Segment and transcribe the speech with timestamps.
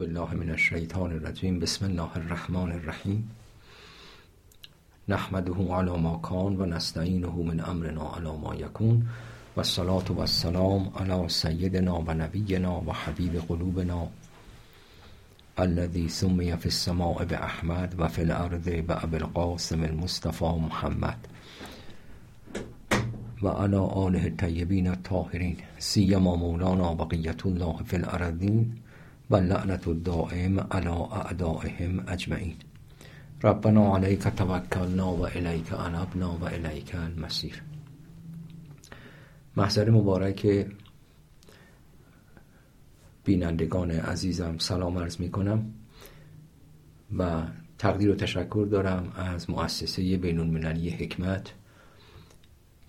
[0.00, 1.58] بالله من الشیطان الرجیم.
[1.60, 3.30] بسم الله الرحمن الرحیم.
[5.08, 9.02] نحمده على ما کان و نستعینه من امرنا على ما یکون.
[9.56, 14.08] و الصلاة و السلام على سیدنا و نبینا و حبیب قلوبنا
[15.58, 21.26] الذي سمي في السماء بأحمد و فی الارض بأبي القاسم المصطفى محمد.
[23.42, 25.56] و على آله الطیبین الطاهرین.
[25.78, 28.80] سیما مولانا بقیت الله فی الارضین
[29.30, 32.54] و لعنت الدائم على اعدائهم اجمعین
[33.42, 37.62] ربنا علیک توکلنا و الیک انبنا و الیک المسیر
[39.56, 40.66] محضر مبارک
[43.24, 45.74] بینندگان عزیزم سلام عرض می کنم
[47.18, 47.42] و
[47.78, 51.52] تقدیر و تشکر دارم از مؤسسه بین المللی حکمت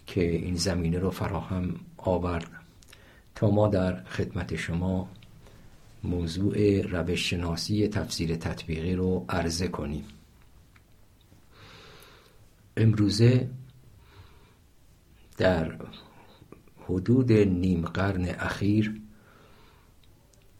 [0.05, 2.48] که این زمینه رو فراهم آورد
[3.36, 5.09] تا ما در خدمت شما
[6.03, 10.03] موضوع روش شناسی تفسیر تطبیقی رو عرضه کنیم.
[12.77, 13.49] امروزه
[15.38, 15.77] در
[16.85, 19.02] حدود نیم قرن اخیر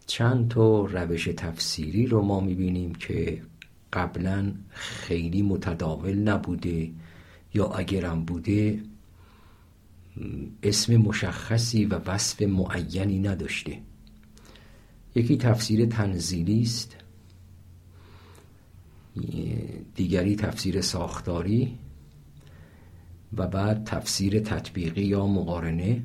[0.08, 3.42] چند تا روش تفسیری رو ما می‌بینیم که
[3.94, 6.92] قبلا خیلی متداول نبوده
[7.54, 8.84] یا اگرم بوده
[10.64, 13.80] اسم مشخصی و وصف معینی نداشته.
[15.16, 16.96] یکی تفسیر تنزیلی است.
[19.96, 21.78] دیگری تفسیر ساختاری
[23.38, 26.04] و بعد تفسیر تطبیقی یا مقارنه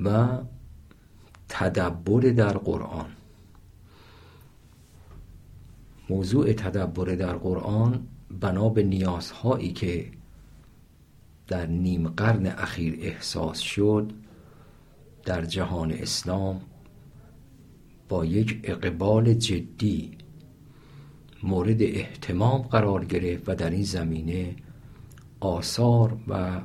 [0.00, 0.38] و
[1.48, 3.10] تدبر در قرآن.
[6.10, 8.06] موضوع تدبر در قرآن
[8.40, 10.10] بنا به نیازهایی که
[11.48, 14.12] در نیم قرن اخیر احساس شد
[15.30, 16.60] در جهان اسلام
[18.08, 20.18] با یک اقبال جدی
[21.42, 24.56] مورد احتمام قرار گرفت و در این زمینه
[25.40, 26.60] آثار و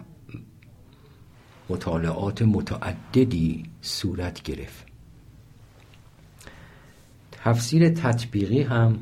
[1.70, 4.86] مطالعات متعددی صورت گرفت.
[7.32, 9.00] تفسیر تطبیقی هم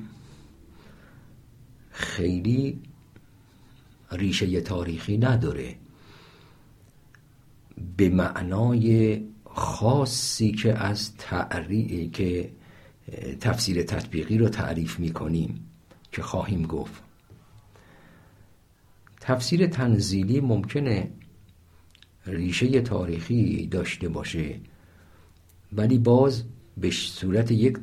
[1.92, 2.82] خیلی
[4.12, 5.76] ریشه تاریخی نداره.
[7.98, 12.52] به معنای خاصی که از تعریف که
[13.40, 15.70] تفسیر تطبیقی رو تعریف می‌کنیم
[16.12, 17.04] که خواهیم گفت.
[19.22, 21.12] تفسیر تنزیلی ممکنه
[22.26, 24.60] ریشه تاریخی داشته باشه
[25.74, 26.44] ولی باز
[26.78, 27.78] به صورت یک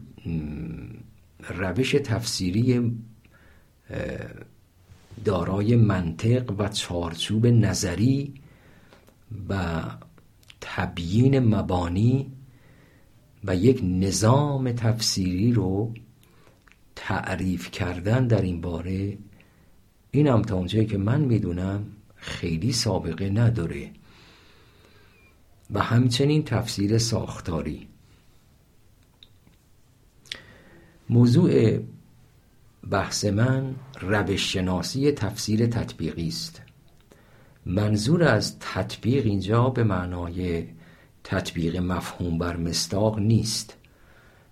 [1.48, 2.96] روش تفسیری
[5.24, 8.34] دارای منطق و چارچوب نظری
[9.48, 9.82] و
[10.60, 12.32] تبیین مبانی
[13.44, 15.94] و یک نظام تفسیری رو
[16.96, 19.18] تعریف کردن در این باره
[20.10, 23.90] این هم تا اونجایی که من می‌دونم خیلی سابقه نداره.
[25.70, 27.88] و همچنین تفسیر ساختاری.
[31.08, 31.78] موضوع
[32.90, 36.62] بحث من روش شناسی تفسیر تطبیقی است.
[37.66, 40.64] منظور از تطبیق اینجا به معنای
[41.24, 43.76] تطبیق مفهوم بر مستاق نیست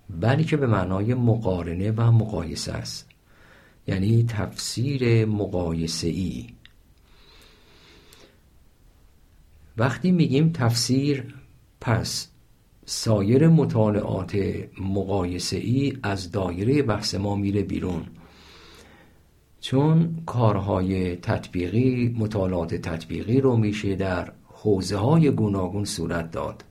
[0.09, 3.09] بلکه به معنای مقارنه و مقایسه است
[3.87, 6.47] یعنی تفسیر مقایسه ای
[9.77, 11.35] وقتی میگیم تفسیر
[11.81, 12.27] پس
[12.85, 14.37] سایر مطالعات
[14.81, 18.05] مقایسه ای از دایره بحث ما میره بیرون.
[19.61, 26.63] چون کارهای تطبیقی مطالعات تطبیقی رو میشه در حوزه های گوناگون صورت داد.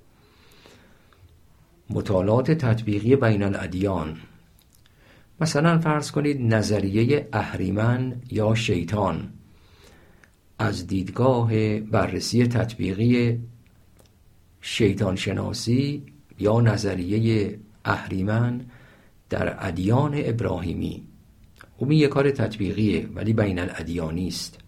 [1.91, 4.17] مطالعات تطبیقی بین الادیان.
[5.41, 9.33] مثلا فرض کنید نظریه اهریمن یا شیطان.
[10.59, 13.41] از دیدگاه بررسی تطبیقی
[14.61, 16.03] شیطان شناسی
[16.39, 18.61] یا نظریه اهریمن
[19.31, 21.08] در ادیان ابراهیمی.
[21.79, 24.59] خب این یه کار تطبیقیه ولی بین الادیانی است.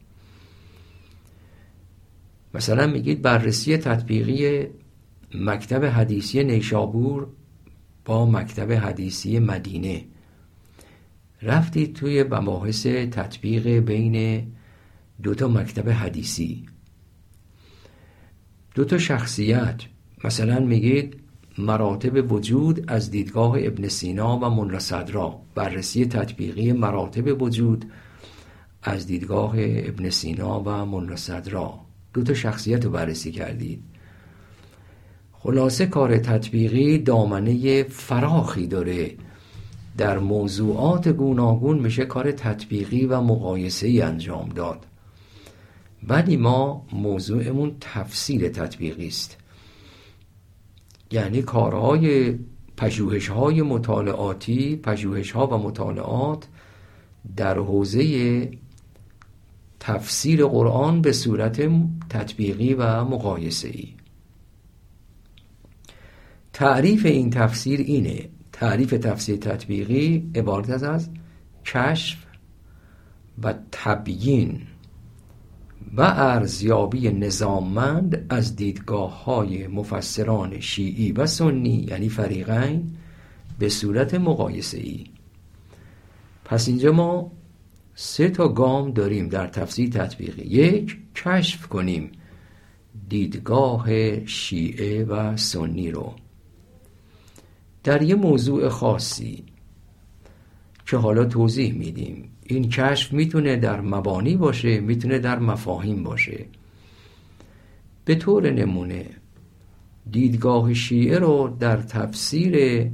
[2.54, 4.66] مثلا میگید بررسی تطبیقی
[5.34, 7.26] مکتب حدیثی نیشابور
[8.04, 10.04] با مکتب حدیثی مدینه.
[11.42, 14.46] رفتید توی مباحث تطبیق بین
[15.22, 16.66] دو تا مکتب حدیثی.
[18.74, 19.82] دو تا شخصیت
[20.24, 21.19] مثلا میگید
[21.60, 27.84] مراتب وجود از دیدگاه ابن سینا و ملا صدرا بررسی تطبیقی مراتب وجود
[28.82, 31.74] از دیدگاه ابن سینا و ملا صدرا
[32.14, 33.82] دو تا شخصیت رو بررسی کردید.
[35.32, 39.14] خلاصه کار تطبیقی دامنه فراخی داره.
[39.96, 44.86] در موضوعات گوناگون میشه کار تطبیقی و مقایسه ای انجام داد.
[46.08, 49.36] ولی ما موضوعمون تفسیر تطبیقی است.
[51.10, 52.38] یعنی کارهای
[52.76, 56.48] پژوهش های مطالعاتی پژوهش ها و مطالعات
[57.36, 58.50] در حوزه
[59.80, 61.70] تفسیر قرآن به صورت
[62.08, 63.88] تطبیقی و مقایسه ای
[66.52, 68.28] تعریف این تفسیر اینه.
[68.52, 71.10] تعریف تفسیر تطبیقی عبارت از
[71.64, 72.18] کشف
[73.42, 74.62] و تبیین.
[75.96, 82.96] و ارزیابی نظاممند از دیدگاه های مفسران شیعی و سنی یعنی فریقین
[83.58, 85.04] به صورت مقایسه ای
[86.44, 87.32] پس اینجا ما
[87.94, 90.42] سه تا گام داریم در تفسیر تطبیقی.
[90.42, 92.12] یک کشف کنیم
[93.08, 93.86] دیدگاه
[94.26, 96.14] شیعه و سنی رو.
[97.84, 99.44] در یه موضوع خاصی
[100.86, 102.28] که حالا توضیح میدیم.
[102.52, 106.46] این کشف می‌تونه در مبانی باشه می‌تونه در مفاهیم باشه.
[108.04, 109.06] به طور نمونه
[110.10, 112.86] دیدگاه شیعه رو در تفسیر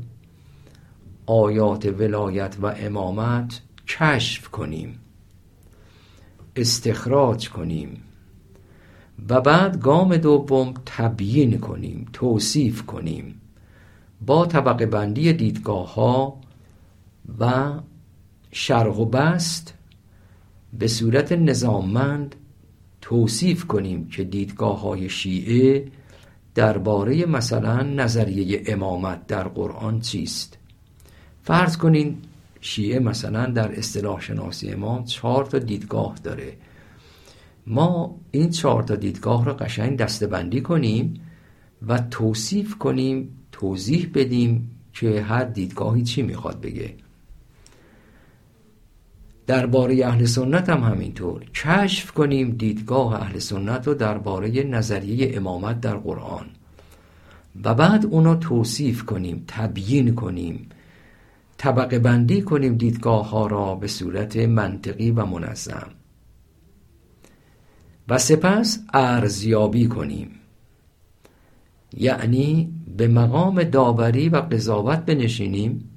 [1.27, 4.99] آیات ولایت و امامت کشف کنیم
[6.57, 8.03] استخراج کنیم
[9.29, 13.41] و بعد گام دوم تبیین کنیم توصیف کنیم
[14.27, 16.41] با طبقه بندی دیدگاه ها
[17.39, 17.73] و
[18.59, 19.75] شرق و بست
[20.79, 22.35] به صورت نظاممند
[23.01, 25.89] توصیف کنیم که دیدگاه های شیعه
[26.55, 30.59] درباره مثلا نظریه امامت در قرآن چیست.
[31.43, 32.17] فرض کنین
[32.61, 36.57] شیعه مثلا در اصطلاح شناسی امام چهار تا دیدگاه داره.
[37.67, 41.21] ما این چهار تا دیدگاه را قشنگ دستبندی کنیم
[41.87, 47.06] و توصیف کنیم توضیح بدیم که هر دیدگاهی چی می‌خواد بگه.
[49.47, 51.45] درباره اهل سنت هم همینطور.
[51.51, 56.47] کشف کنیم دیدگاه اهل سنت رو درباره نظریه امامت در قرآن.
[57.65, 60.69] و بعد اونا توصیف کنیم تبیین کنیم
[61.59, 65.89] طبقه بندی کنیم دیدگاه ها را به صورت منطقی و منظم.
[68.09, 70.31] و سپس ارزیابی کنیم.
[71.97, 75.91] یعنی به مقام داوری و قضاوت بنشینیم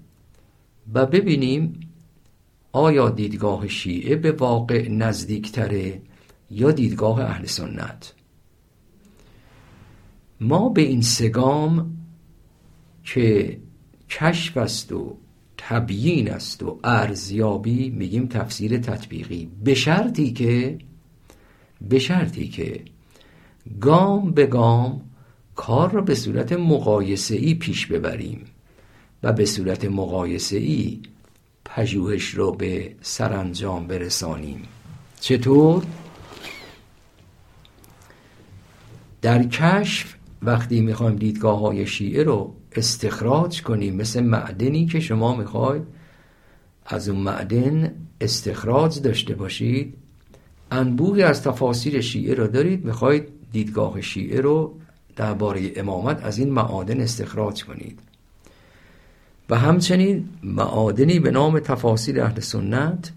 [0.93, 1.88] و ببینیم
[2.71, 6.01] آیا دیدگاه شیعه به واقع نزدیکتره
[6.51, 8.13] یا دیدگاه اهل سنت؟
[10.41, 11.97] ما به این سگام
[13.03, 13.57] که
[14.09, 15.17] کشف است و
[15.57, 19.49] تبیین است و ارزیابی میگیم تفسیر تطبیقی.
[19.63, 20.77] به شرطی که
[21.81, 22.81] به شرطی که
[23.81, 25.01] گام به گام
[25.55, 28.45] کار را به صورت مقایسه ای پیش ببریم
[29.23, 31.01] و به صورت مقایسه ای
[31.79, 34.63] پژوهش رو به سرانجام برسانیم.
[35.19, 35.83] چطور؟
[39.21, 45.83] در کشف وقتی می‌خوایم دیدگاه های شیعه رو استخراج کنیم مثل معدنی که شما می‌خواید
[46.85, 49.93] از اون معدن استخراج داشته باشید.
[50.71, 54.79] انبوهی از تفاسیر شیعه رو دارید می‌خواید دیدگاه شیعه رو
[55.15, 57.99] درباره امامت از این معادن استخراج کنید.
[59.49, 63.11] و همچنین معادنی به نام تفاسیر اهل سنت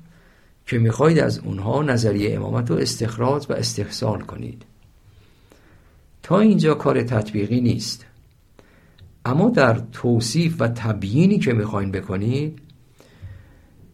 [0.66, 4.62] که می‌خواید از اونها نظریه امامت رو استخراج و استحصال کنید.
[6.22, 8.06] تا اینجا کار تطبیقی نیست.
[9.24, 12.58] اما در توصیف و تبیینی که می‌خواین بکنید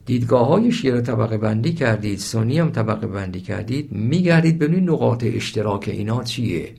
[0.07, 5.89] دیدگاه های شیعه طبقه بندی کردید سنی هم طبقه بندی کردید میگردید ببینید نقاط اشتراک
[5.89, 6.75] اینا چیه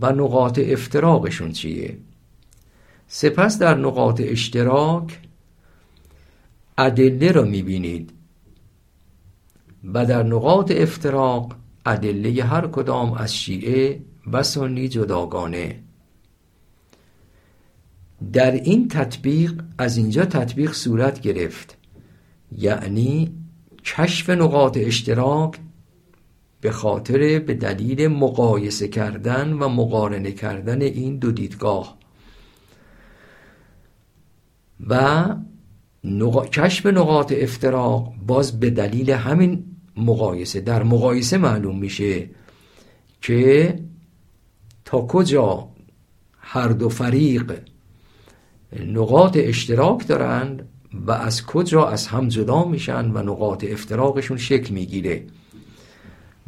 [0.00, 1.96] و نقاط افتراقشون چیه.
[3.08, 5.20] سپس در نقاط اشتراک
[6.78, 8.10] ادله را می‌بینید.
[9.94, 11.56] و در نقاط افتراق
[11.86, 14.00] ادله هر کدام از شیعه
[14.32, 15.80] و سنی جداگانه.
[18.32, 21.76] در این تطبیق از اینجا تطبیق صورت گرفت.
[22.58, 23.32] یعنی
[23.84, 25.58] کشف نقاط اشتراک
[26.60, 31.98] به خاطر به دلیل مقایسه کردن و مقارنه کردن این دو دیدگاه.
[34.88, 35.24] و
[36.52, 39.64] کشف نقاط افتراق باز به دلیل همین
[39.96, 40.60] مقایسه.
[40.60, 42.30] در مقایسه معلوم میشه
[43.20, 43.78] که
[44.84, 45.68] تا کجا
[46.38, 47.58] هر دو فریق
[48.86, 50.68] نقاط اشتراک دارند
[51.06, 55.26] و از کجا از هم جدا میشن و نقاط افتراقشون شکل می‌گیره.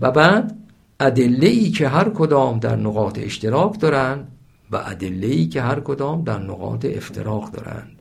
[0.01, 0.59] و بعد
[1.01, 4.29] ادله ای که هر کدام در نقاط اشتراک دارند
[4.71, 7.96] و ادله که هر کدام در نقاط افتراق دارند.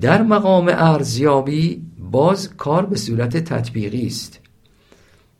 [0.00, 4.40] در مقام ارزیابی باز کار به صورت تطبیقی است.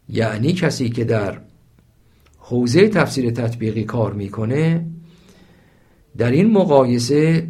[0.09, 1.41] یعنی کسی که در
[2.39, 4.87] حوزه تفسیر تطبیقی کار می‌کنه
[6.19, 7.49] در این مقایسه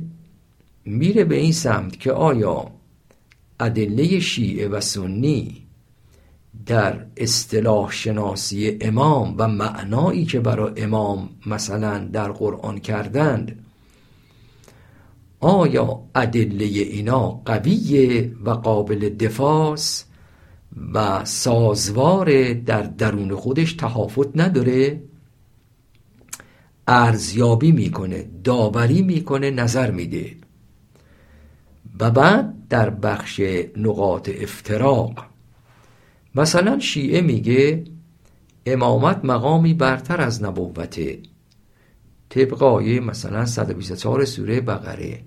[0.84, 2.70] میره به این سمت که آیا
[3.60, 5.66] ادله شیعه و سنی
[6.66, 13.65] در اصطلاح شناسی امام و معنایی که برای امام مثلا در قرآن کردند
[15.40, 19.76] آیا ادله اینا قویه و قابل دفاع
[20.94, 25.02] و سازوار در درون خودش تحافت نداره؟
[26.88, 30.36] ارزیابی می‌کنه داوری می‌کنه نظر میده.
[32.00, 33.40] و بعد در بخش
[33.76, 35.24] نقاط افتراق
[36.34, 37.84] مثلا شیعه میگه
[38.66, 41.18] امامت مقامی برتر از نبوته.
[42.36, 45.20] طبق آیه مثلا 124 سوره بقره.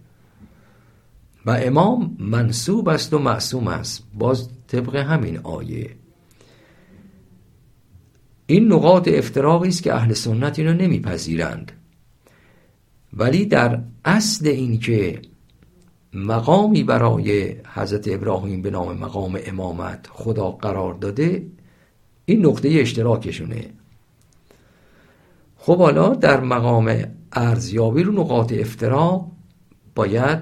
[1.46, 4.04] و امام منصوب است و معصوم است.
[4.14, 5.90] باز طبق همین آیه.
[8.48, 11.72] این نقاط افتراقی است که اهل سنت اینو نمیپذیرند.
[13.14, 15.22] ولی در اصل این که
[16.14, 21.46] مقامی برای حضرت ابراهیم به نام مقام امامت خدا قرار داده
[22.26, 23.79] این نقطه اشتراکشونه.
[25.70, 29.32] خب حالا در مقام ارزیابی رو نقاط افتراق
[29.96, 30.40] باید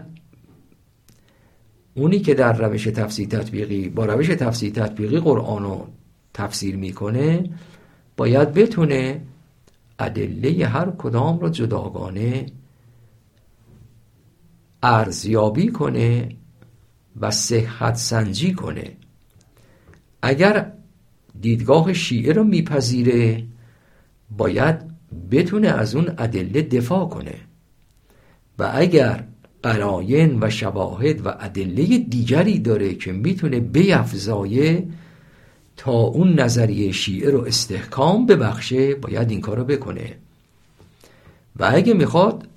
[1.93, 5.87] اونی که در روش تفسیر تطبیقی با روش تفسیر تطبیقی قرآن رو
[6.33, 7.49] تفسیر می‌کنه
[8.17, 9.21] باید بتونه
[9.99, 12.45] ادله هر کدام رو جداگانه
[14.83, 16.29] ارزیابی کنه
[17.19, 18.97] و صحت سنجی کنه.
[20.21, 20.71] اگر
[21.41, 23.43] دیدگاه شیعه رو میپذیره
[24.37, 24.96] باید
[25.31, 27.35] بتونه از اون ادله دفاع کنه.
[28.59, 29.23] و اگر
[29.63, 34.87] قراین و شواهد و ادله دیگری داره که می‌تونه بیفزایه
[35.77, 40.13] تا اون نظریه شیعه رو استحکام ببخشه باید این کار رو بکنه.
[41.59, 42.47] و اگه می‌خواد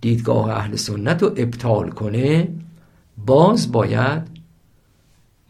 [0.00, 2.48] دیدگاه اهل سنت رو ابطال کنه
[3.26, 4.22] باز باید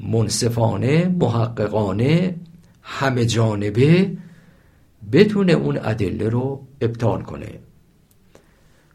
[0.00, 2.34] منصفانه محققانه
[2.82, 4.10] همه جانبه
[5.12, 7.58] بتونه اون ادله رو ابطال کنه.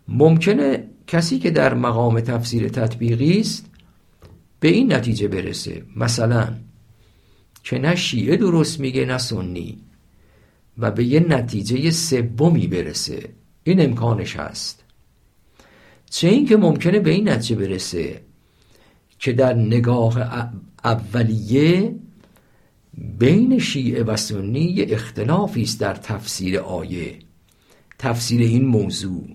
[0.07, 3.65] ممکنه کسی که در مقام تفسیر تطبیقی است
[4.59, 5.83] به این نتیجه برسه.
[5.95, 6.55] مثلا
[7.63, 9.77] که نه شیعه درست میگه نه سنی
[10.77, 13.29] و به یه نتیجه سومی برسه.
[13.63, 14.83] این امکانش هست.
[16.09, 18.21] چه اینکه ممکنه به این نتیجه برسه
[19.19, 20.17] که در نگاه
[20.83, 21.95] اولیه
[22.97, 27.19] بین شیعه و سنی اختلافی است در تفسیر آیه
[27.99, 29.27] تفسیر این موضوع.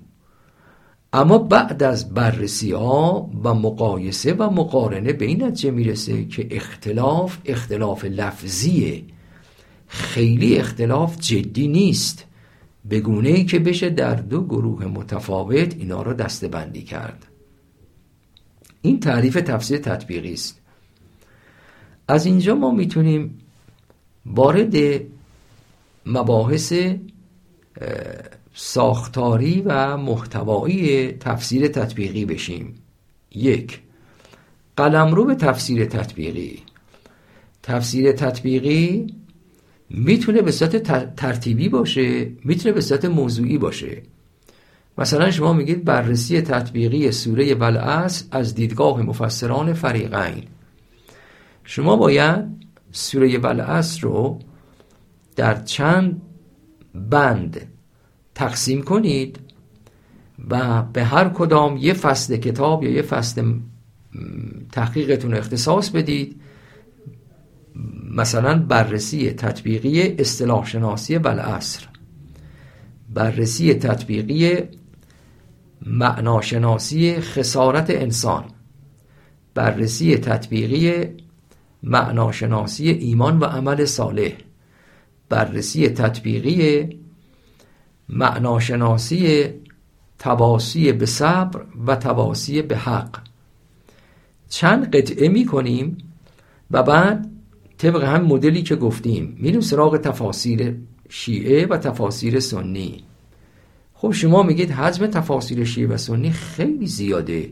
[1.12, 7.38] اما بعد از بررسی ها و مقایسه و مقارنه به این نتیجه می‌رسه که اختلاف
[7.44, 9.04] اختلاف لفظیه.
[9.86, 12.24] خیلی اختلاف جدی نیست.
[12.84, 16.12] به گونه ای که بشه در دو گروه متفاوت اینا را
[16.52, 17.26] بندی کرد.
[18.82, 20.60] این تعریف تفسیر تطبیقی است.
[22.08, 23.38] از اینجا ما می‌تونیم
[24.34, 25.00] وارد
[26.06, 26.72] مباحث
[28.54, 32.74] ساختاری و محتوایی تفسیر تطبیقی بشیم.
[33.34, 33.80] یک
[34.76, 36.62] قلمرو به تفسیر تطبیقی.
[37.62, 39.06] تفسیر تطبیقی
[39.90, 40.76] می‌تونه به صورت
[41.16, 44.02] ترتیبی باشه می‌تونه به صورت موضوعی باشه.
[44.98, 50.44] مثلا شما میگید بررسی تطبیقی سوره بلعص از دیدگاه مفسران فریقین.
[51.64, 52.65] شما باید
[52.96, 54.38] سوره بلعص رو
[55.36, 56.22] در چند
[56.94, 57.60] بند
[58.34, 59.40] تقسیم کنید
[60.50, 63.54] و به هر کدام یه فصل کتاب یا یه فصل
[64.72, 66.40] تحقیقتون اختصاص بدید.
[68.10, 71.86] مثلا بررسی تطبیقی اصطلاح شناسی بلعصر
[73.14, 74.58] بررسی تطبیقی
[75.86, 78.44] معناشناسی خسارت انسان.
[79.54, 81.06] بررسی تطبیقی
[81.86, 84.32] معناشناسی ایمان و عمل صالح
[85.28, 86.98] بررسی تطبیقی
[88.08, 89.48] معناشناسی
[90.18, 93.18] تواسی به صبر و تواسی به حق.
[94.48, 95.98] چند قطعه می کنیم
[96.70, 97.30] و بعد
[97.78, 100.76] طبق هم مدلی که گفتیم میریم سراغ تفاسیر
[101.08, 103.04] شیعه و تفاسیر سنی.
[103.94, 107.50] خب شما میگید حجم تفاسیر شیعه و سنی خیلی زیاده.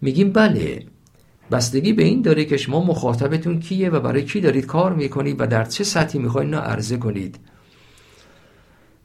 [0.00, 0.86] میگیم بله
[1.50, 5.46] بستگی به این داره که شما مخاطبتون کیه و برای کی دارید کار می‌کنید و
[5.46, 7.38] در چه سطحی می‌خواید اینا عرضه کنید.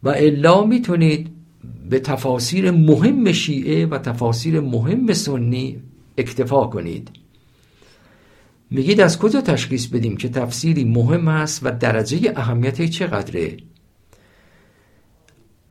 [0.04, 1.30] و الا می‌تونید
[1.90, 5.82] به تفاسیر مهم شیعه و تفاسیر مهم سنی
[6.18, 7.10] اکتفا کنید.
[8.70, 13.58] میگید از کجا تشخیص بدیم که تفسیری مهم است و درجه اهمیت چقدره؟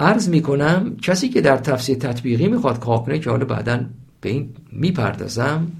[0.00, 3.84] عرض می‌کنم کسی که در تفسیر تطبیقی می‌خواد کار کنه که حالا بعدا
[4.20, 5.72] به این می‌پردازم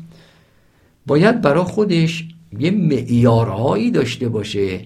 [1.07, 2.29] باید برای خودش
[2.59, 4.81] یه معیارهایی داشته باشه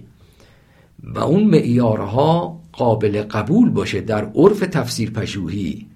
[1.02, 5.86] و اون معیارها قابل قبول باشه در عرف تفسیر پژوهی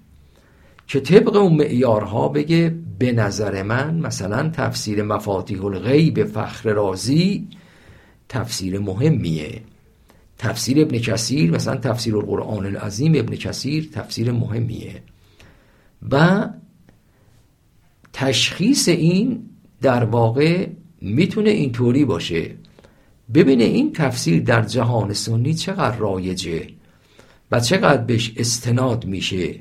[0.87, 7.47] که طبق اون معیارها بگه به نظر من مثلا تفسیر مفاتیح الغیب فخر رازی
[8.29, 9.61] تفسیر مهمیه.
[10.37, 15.03] تفسیر ابن کثیر مثلا تفسیر القرآن العظیم ابن کثیر تفسیر مهمیه.
[16.11, 16.47] و
[18.13, 19.49] تشخیص این
[19.81, 20.67] در واقع
[21.01, 22.55] می‌تونه اینطوری باشه.
[23.33, 26.67] ببینه این تفسیر در جهان سنی چقدر رایجه
[27.51, 29.59] و چقدر بهش استناد میشه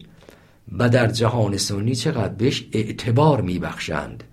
[0.78, 4.24] و در جهان سنی چقدر بهش اعتبار میبخشند.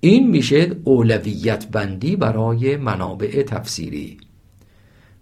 [0.00, 4.18] این میشه اولویت بندی برای منابع تفسیری.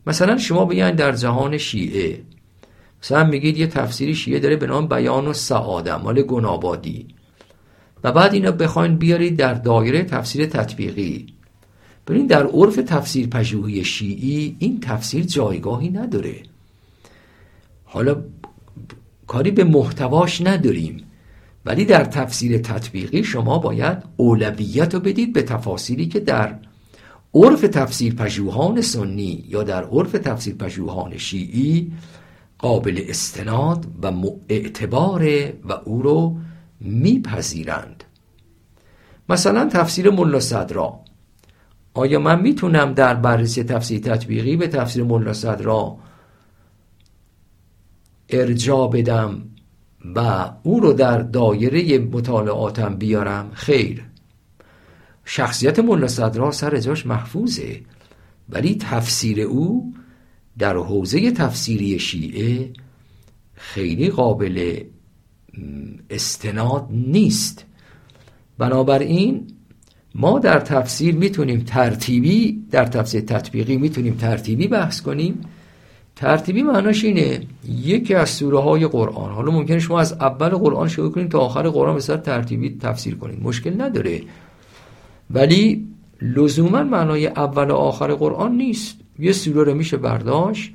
[0.07, 2.23] مثلا شما بیاین در جهان شیعه
[3.03, 7.07] مثلا میگید یه تفسیری شیعه داره به نام بیان و سعاده مال گنابادی.
[8.05, 11.26] و بعد اینا بخواین بیارید در دایره تفسیر تطبیقی.
[12.07, 16.43] ببین در عرف تفسیر پژوهی شیعی این تفسیر جایگاهی نداره.
[17.85, 18.17] حالا
[19.26, 21.05] کاری به محتواش نداریم.
[21.64, 26.59] ولی در تفسیر تطبیقی شما باید اولویت رو بدید به تفاسیری که در
[27.35, 31.93] عرف تفسیر پژوهان سنی یا در عرف تفسیر پژوهان شیعی
[32.59, 34.12] قابل استناد و
[34.49, 35.28] اعتبار
[35.64, 36.37] و او رو
[36.81, 38.05] میپذیرند.
[39.29, 41.01] مثلا تفسیر ملا صدرا.
[41.95, 45.99] آیا من می‌تونم در بررسی تفسیر تطبیقی به تفسیر ملا صدرا
[48.29, 49.43] ارجا بدم
[50.14, 54.05] و او رو در دایره مطالعاتم بیارم؟ خیر.
[55.25, 57.81] شخصیت ملا صدرا سر جاش محفوظه
[58.49, 59.95] ولی تفسیر او
[60.59, 62.73] در حوزه تفسیری شیعه
[63.55, 64.83] خیلی قابل
[66.11, 67.64] استناد نیست.
[68.59, 69.47] بنابراین
[70.14, 75.40] ما در تفسیر می‌تونیم ترتیبی در تفسیر تطبیقی می‌تونیم ترتیبی بحث کنیم.
[76.16, 79.33] ترتیبی معناش اینه یکی از سوره های قرآن.
[79.33, 83.42] حالا ممکنه شما از اول قرآن شروع کنید تا آخر قرآن به ترتیبی تفسیر کنید.
[83.42, 84.23] مشکل نداره.
[85.31, 85.88] ولی
[86.23, 88.97] لزوما معنای اول و آخر قرآن نیست.
[89.18, 90.75] یه سوره رو میشه برداشت.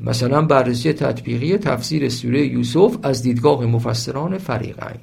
[0.00, 5.00] مثلا بررسی تطبیقی تفسیر سوره یوسف از دیدگاه مفسران فریقین.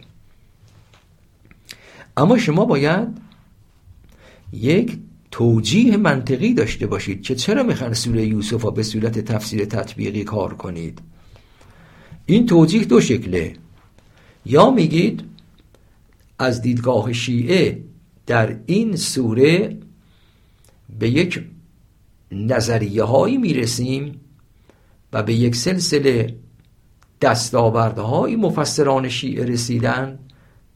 [2.17, 3.07] اما شما باید
[4.53, 4.97] یک
[5.31, 10.99] توجیه منطقی داشته باشید که چرا می‌خوان سوره یوسف به صورت تفسیر تطبیقی کار کنید.
[12.25, 13.53] این توجیه دو شکله.
[14.45, 15.23] یا میگید
[16.39, 17.83] از دیدگاه شیعه
[18.27, 19.77] در این سوره
[20.99, 21.43] به یک
[22.31, 24.19] نظریه هایی می‌رسیم
[25.13, 26.35] و به یک سلسله
[27.21, 30.19] دستاوردهای مفسران شیعه رسیدن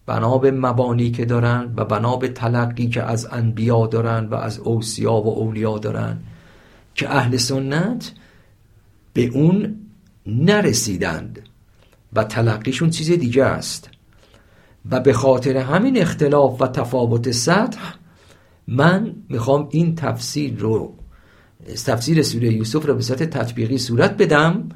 [0.05, 4.59] بنا به مبانی که دارن و بنا به تلقی که از انبیا دارن و از
[4.59, 6.17] اوسیا و اولیا دارن
[6.95, 8.11] که اهل سنت
[9.13, 9.75] به اون
[10.25, 11.41] نرسیدند
[12.13, 13.89] و تلقیشون چیز دیگه است.
[14.91, 17.79] و به خاطر همین اختلاف و تفاوت سطح
[18.67, 20.93] من می‌خوام این تفسیر رو
[21.65, 24.69] تفسیر سوره یوسف رو به صورت تطبیقی صورت بدم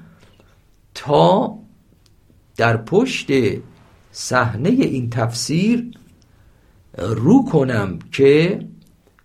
[0.93, 1.55] تا
[2.57, 3.27] در پشت
[4.11, 5.91] صحنه این تفسیر
[6.97, 8.59] رو کنم که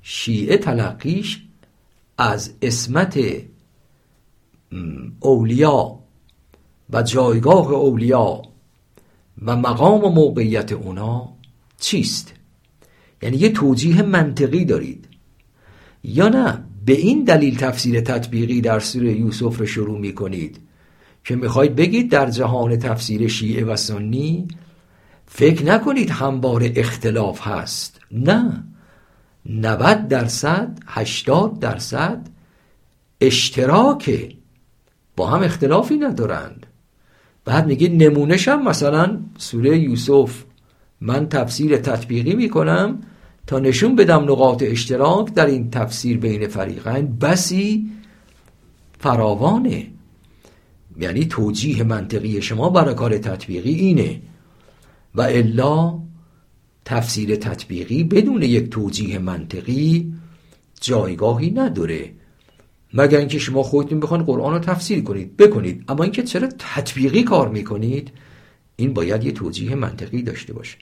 [0.03, 1.43] شیعه تلقیش
[2.19, 3.21] از اسمت
[5.21, 5.99] اولیا
[6.91, 8.43] و جایگاه اولیا
[9.43, 11.33] و مقام و موقعیت اونا
[11.81, 12.33] چیست؟
[13.23, 15.09] یعنی یه توجیه منطقی دارید
[16.05, 20.61] یا نه؟ به این دلیل تفسیر تطبیقی در سوره یوسف رو شروع می کنید
[21.25, 24.49] که می‌خواید بگید در جهان تفسیر شیعه و سنی
[25.27, 28.01] فکر نکنید همبار اختلاف هست.
[28.13, 28.65] نه.
[29.47, 32.29] 90 درصد 80 درصد
[33.21, 34.35] اشتراک
[35.17, 36.67] با هم اختلافی ندارند.
[37.45, 40.45] بعد میگه نمونش هم مثلا سوره یوسف.
[41.01, 43.01] من تفسیر تطبیقی می‌کنم
[43.47, 47.91] تا نشون بدم نقاط اشتراک در این تفسیر بین فریقین بسی
[48.99, 49.87] فراوانه.
[51.01, 54.21] یعنی توجیه منطقی شما برای کار تطبیقی اینه.
[55.15, 55.99] و الا
[56.85, 60.15] تفسیر تطبیقی بدون یک توجیه منطقی
[60.81, 62.13] جایگاهی نداره.
[62.95, 65.37] مگر اینکه شما خودتون بخواید قرآن رو تفسیر کنید.
[65.37, 65.85] بکنید.
[65.89, 68.11] اما اینکه چرا تطبیقی کار می‌کنید
[68.77, 70.77] این باید یه توجیه منطقی داشته باشه.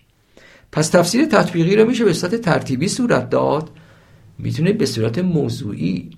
[0.72, 3.70] پس تفسیر تطبیقی رو میشه به صورت ترتیبی صورت داد.
[4.38, 6.10] می‌تونه به صورت موضوعی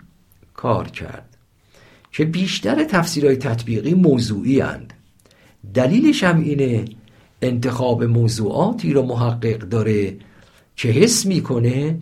[0.55, 1.37] کار کرد.
[2.13, 4.93] که بیشتر تفسیرهای تطبیقی موضوعی هند.
[5.75, 6.85] دلیلش هم اینه
[7.43, 10.17] انتخاب موضوعاتی رو محقق داره
[10.77, 11.99] که حس می‌کنه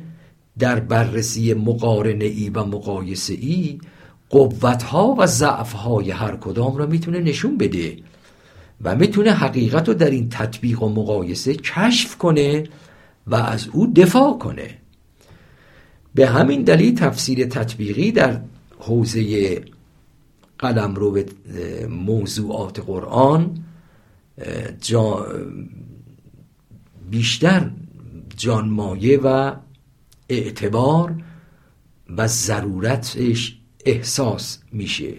[0.58, 3.78] در بررسی مقارنه ای و مقایسه ای
[4.30, 7.96] قوت ها و ضعف های هر کدام را می‌تونه نشون بده.
[8.82, 12.64] و می‌تونه حقیقت رو در این تطبیق و مقایسه کشف کنه
[13.26, 14.78] و از او دفاع کنه.
[16.14, 18.40] به همین دلیل تفسیر تطبیقی در
[18.78, 19.64] حوزه
[20.58, 21.26] قلم رو به
[21.90, 23.64] موضوعات قرآن
[24.80, 25.26] جا
[27.10, 27.70] بیشتر
[28.36, 29.54] جانمایه و
[30.28, 31.14] اعتبار
[32.16, 35.14] و ضرورتش احساس میشه.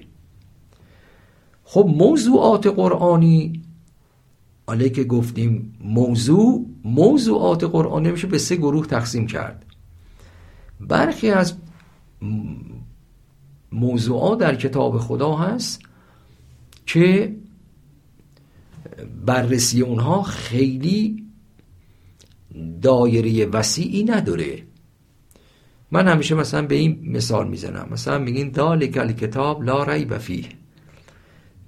[1.74, 3.62] خب موضوعات قرآنی
[4.68, 9.66] حالا که گفتیم موضوع موضوعات قرآنی میشه به سه گروه تقسیم کرد.
[10.80, 11.54] برخی از
[13.72, 15.82] موضوعات در کتاب خدا هست
[16.86, 17.36] که
[19.26, 21.26] بررسی اونها خیلی
[22.82, 24.64] دایره وسیعی نداره.
[25.92, 27.88] من همیشه مثلا به این مثال می‌زنم.
[27.92, 30.63] مثلا میگین دالک کتاب لا ریب فیه.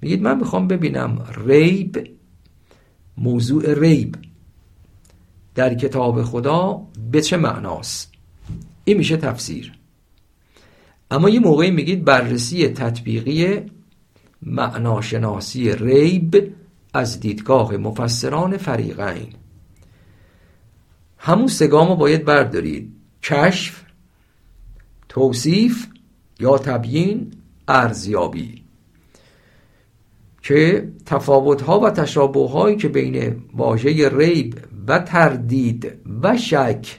[0.00, 2.10] میگید من می‌خوام ببینم ریب
[3.18, 4.16] موضوع ریب
[5.54, 8.12] در کتاب خدا به چه معناست؟
[8.84, 9.72] این میشه تفسیر.
[11.10, 13.62] اما یه موقعی میگید بررسی تطبیقی
[14.42, 16.54] معناشناسی ریب
[16.94, 19.28] از دیدگاه مفسران فریقین.
[21.18, 22.92] همون سگامو باید بردارید.
[23.22, 23.82] کشف
[25.08, 25.86] توصیف
[26.40, 27.32] یا تبیین
[27.68, 28.65] ارزیابی.
[30.46, 34.54] که تفاوت ها و تشابه هایی که بین واژه ریب
[34.88, 36.98] و تردید و شک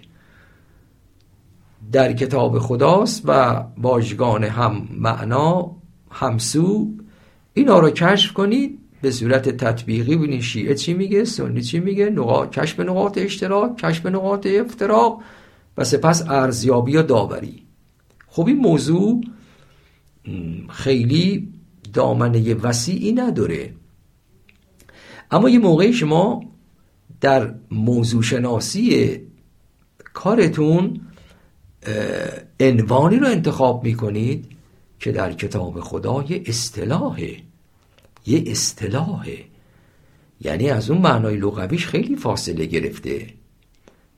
[1.92, 5.76] در کتاب خداست و واژگان هم معنا
[6.12, 6.88] همسو
[7.54, 8.80] اینا رو کشف کنید.
[9.02, 14.06] به صورت تطبیقی ببینید شیعه چی میگه سنی چی میگه نقاط کشف نقاط اشتراک کشف
[14.06, 15.22] نقاط افتراق
[15.78, 17.64] و سپس ارزیابی و داوری.
[18.28, 19.22] خب این موضوع
[20.70, 21.57] خیلی
[21.98, 23.74] دامنه وسیعی نداره.
[25.32, 26.44] اما یه موقعی شما
[27.22, 29.18] در موضوع شناسی
[30.14, 31.02] کارتون
[32.60, 34.46] عنوانی رو انتخاب می‌کنید
[35.00, 37.38] که در کتاب خدا یه اصطلاحه.
[38.26, 39.38] یه اصطلاحه.
[40.42, 43.28] یعنی از اون معنای لغویش خیلی فاصله گرفته.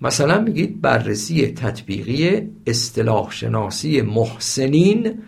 [0.01, 5.21] مثلا میگید بررسی تطبیقی اصطلاح شناسی محسنین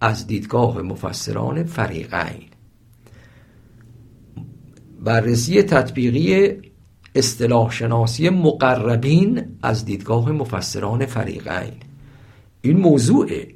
[0.00, 2.48] از دیدگاه مفسران فریقین.
[5.00, 6.56] بررسی تطبیقی
[7.14, 11.72] اصطلاح شناسی مقربین از دیدگاه مفسران فریقین.
[12.62, 13.54] این موضوعه.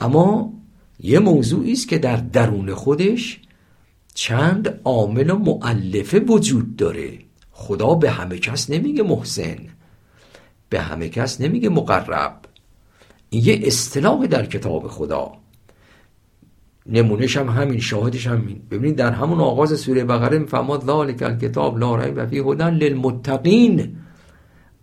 [0.00, 0.52] اما
[1.00, 3.40] یه موضوعی است که در درون خودش
[4.14, 7.18] چند عامل و معلفه وجود داره.
[7.50, 9.58] خدا به همه کس نمیگه محسن.
[10.68, 12.45] به همه کس نمیگه مقرب.
[13.36, 15.32] یه اصطلاح در کتاب خدا.
[16.86, 18.60] نمونهش هم همین شاهدش هم همین.
[18.70, 23.96] ببینید در همون آغاز سوره بقره میفهماد ذالک الکتاب لا ریب فیه هدن للمتقین.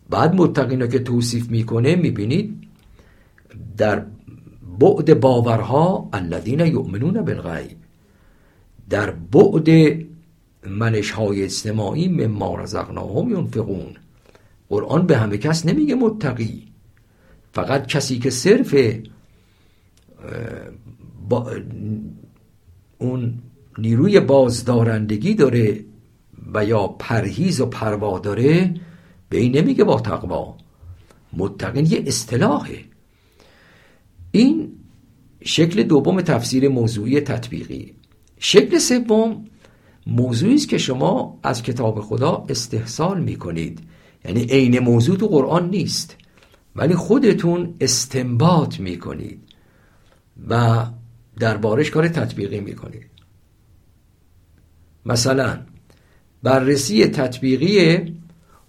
[0.09, 2.67] بعد متقین که توصیف می‌کنه می‌بینید
[3.77, 4.05] در
[4.79, 7.77] بعد باورها الذین یؤمنون بالغیب.
[8.89, 9.69] در بعد
[10.67, 13.93] منش های اجتماعی مما رزقناهم ینفقون.
[14.69, 16.72] قرآن به همه کس نمیگه متقی.
[17.53, 18.75] فقط کسی که صرف
[21.29, 21.51] با
[22.97, 23.39] اون
[23.77, 25.85] نیروی بازدارندگی داره
[26.53, 28.73] و یا پرهیز و پروا داره
[29.29, 30.57] به این نمیگه با تقوا.
[31.33, 32.77] متقین یه اصطلاحه.
[34.31, 34.71] این
[35.43, 37.93] شکل دوم تفسیر موضوعی تطبیقی.
[38.39, 39.45] شکل سوم
[40.07, 43.79] موضوعی است که شما از کتاب خدا استحصال می‌کنید.
[44.25, 46.15] یعنی عین موضوع تو قرآن نیست.
[46.75, 49.39] ولی خودتون استنباط می‌کنید
[50.49, 50.85] و
[51.39, 53.09] دربارش کار تطبیقی می‌کنید.
[55.05, 55.59] مثلا
[56.43, 57.95] بررسی تطبیقی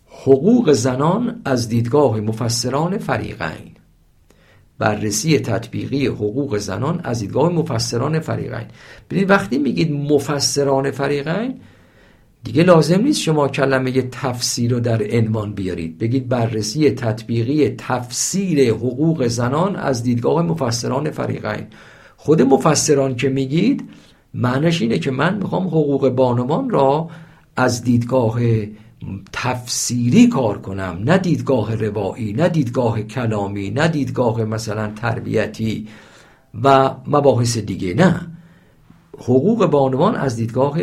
[0.07, 3.75] حقوق زنان از دیدگاه مفسران فریقین.
[4.79, 8.67] بررسی تطبیقی حقوق زنان از دیدگاه مفسران فریقین.
[9.11, 11.61] ببینید وقتی میگید مفسران فریقین
[12.45, 15.99] دیگه لازم نیست شما کلمه تفسیر رو در عنوان بیارید.
[15.99, 21.67] بگید بررسی تطبیقی تفسیر حقوق زنان از دیدگاه مفسران فریقین.
[22.17, 23.89] خود مفسران که میگید
[24.35, 27.11] معنیش اینه که من می‌خوام حقوق بانوان را
[27.57, 28.41] از دیدگاه
[29.33, 30.99] تفسیری کار کنم.
[31.05, 35.89] نه دیدگاه روایی نه دیدگاه کلامی نه دیدگاه مثلا تربیتی
[36.63, 37.95] و مباحث دیگه.
[37.95, 38.21] نه.
[39.19, 40.79] حقوق بانوان از دیدگاه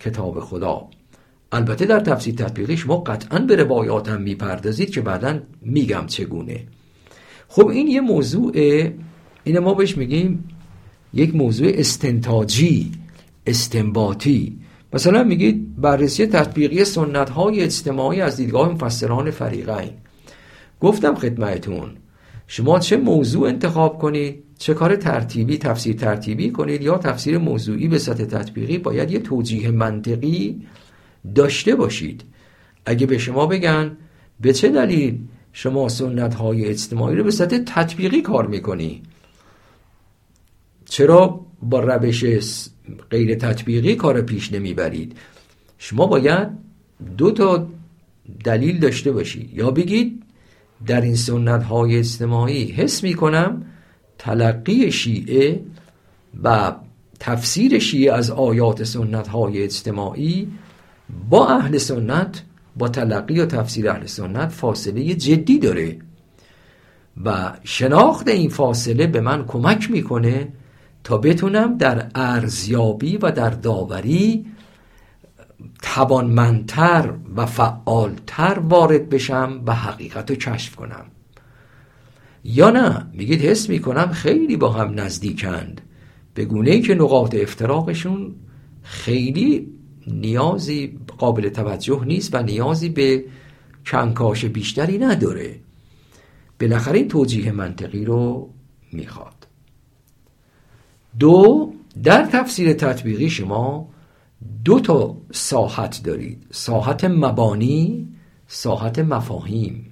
[0.00, 0.88] کتاب خدا.
[1.52, 6.66] البته در تفسیر تطبیقی شما قطعا به روایات هم می‌پردازید که بعدا میگم چگونه.
[7.48, 8.52] خب این یه موضوع
[9.44, 10.48] این ما بهش میگیم
[11.14, 12.92] یک موضوع استنتاجی
[13.46, 14.58] استنباطی.
[14.92, 19.90] مثلا میگید بررسی تطبیقی سنت های اجتماعی از دیدگاه مفسران فریقین.
[20.80, 21.90] گفتم خدمتون
[22.46, 27.98] شما چه موضوع انتخاب کنید؟ چه کار ترتیبی تفسیر ترتیبی کنید؟ یا تفسیر موضوعی به
[27.98, 30.62] سطح تطبیقی باید یه توجیه منطقی
[31.34, 32.22] داشته باشید.
[32.86, 33.96] اگه به شما بگن
[34.40, 35.18] به چه دلیل
[35.52, 39.02] شما سنت های اجتماعی رو به سطح تطبیقی کار می‌کنی؟
[40.84, 42.24] چرا با روش
[43.10, 45.16] غیر تطبیقی کار پیش نمی‌برید؟
[45.78, 46.48] شما باید
[47.16, 47.68] دو تا
[48.44, 50.22] دلیل داشته باشید یا بگید
[50.86, 53.66] در این سنت های اجتماعی حس می‌کنم
[54.18, 55.60] تلقی شیعه
[56.42, 56.72] و
[57.20, 60.48] تفسیر شیعه از آیات سنت های اجتماعی
[61.30, 62.42] با اهل سنت
[62.76, 65.98] با تلقی و تفسیر اهل سنت فاصله جدی داره.
[67.24, 70.48] و شناخت این فاصله به من کمک می‌کنه
[71.04, 74.46] تا بتونم در ارزیابی و در داوری
[75.82, 81.04] توانمندتر و فعالتر وارد بشم و حقیقت رو کشف کنم.
[82.44, 85.80] یا نه؟ میگید حس می‌کنم خیلی با هم نزدیکند.
[86.34, 88.34] به گونه ای که نقاط افتراقشون
[88.82, 89.77] خیلی
[90.12, 93.24] نیازی قابل توجه نیست و نیازی به
[93.86, 95.60] کنکاش بیشتری نداره.
[96.60, 98.50] بالاخره این توجیه منطقی رو
[98.92, 99.46] می‌خواد.
[101.18, 103.88] دو در تفسیر تطبیقی شما
[104.64, 106.46] دو تا ساحت دارید.
[106.50, 108.08] ساحت مبانی
[108.48, 109.84] ساحت مفاهیم.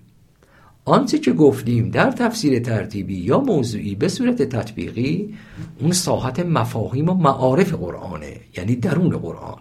[0.84, 5.34] آنچه که گفتیم در تفسیر ترتیبی یا موضوعی به صورت تطبیقی
[5.80, 9.58] اون ساحت مفاهیم و معارف قرآنه یعنی درون قرآن.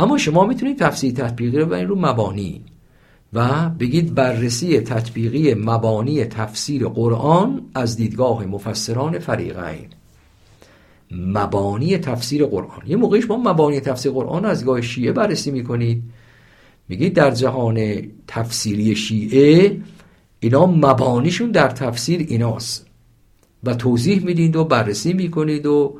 [0.00, 2.60] اما شما می‌تونید تفسیر تطبیقی رو ببرید رو مبانی
[3.32, 9.88] و بگید بررسی تطبیقی مبانی تفسیر قرآن از دیدگاه مفسران فریقین.
[11.10, 12.82] مبانی تفسیر قرآن.
[12.86, 16.02] یه موقعی شما مبانی تفسیر قرآن از دیدگاه شیعه بررسی می‌کنید.
[16.88, 19.76] میگید در جهان تفسیری شیعه
[20.40, 22.86] اینا مبانیشون در تفسیر ایناست.
[23.64, 25.98] و توضیح می‌دید و بررسی می‌کنید و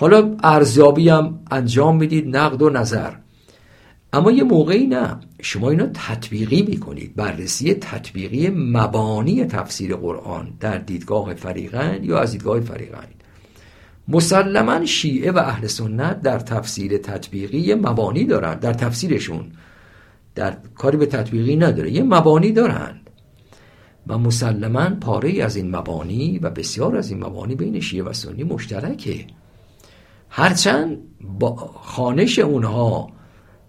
[0.00, 3.12] حالا ارزیابی هم انجام می‌دید نقد و نظر.
[4.12, 5.16] اما یه موقعی نه.
[5.42, 7.16] شما اینا تطبیقی می‌کنید.
[7.16, 13.14] بررسی تطبیقی مبانی تفسیر قرآن در دیدگاه فریقین یا از دیدگاه فریقین.
[14.08, 18.58] مسلما شیعه و اهل سنت در تفسیر تطبیقی مبانی دارن.
[18.58, 19.44] در تفسیرشون
[20.34, 21.90] در کاری به تطبیقی نداره.
[21.90, 23.00] یه مبانی دارند
[24.06, 28.44] و مسلما پاره از این مبانی و بسیار از این مبانی بین شیعه و سنی
[28.44, 29.26] مشترکه.
[30.30, 30.98] هرچند
[31.38, 33.08] با خانش اونها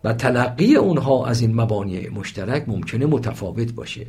[0.03, 4.05] و تلقی اونها از این مبانی مشترک ممکنه متفاوت باشه.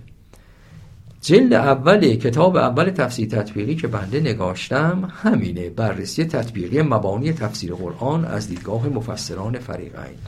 [1.22, 8.24] جلد اول کتاب اول تفسیر تطبیقی که بنده نگاشتم همینه بررسی تطبیقی مبانی تفسیر قرآن
[8.24, 10.18] از دیدگاه مفسران فریقین.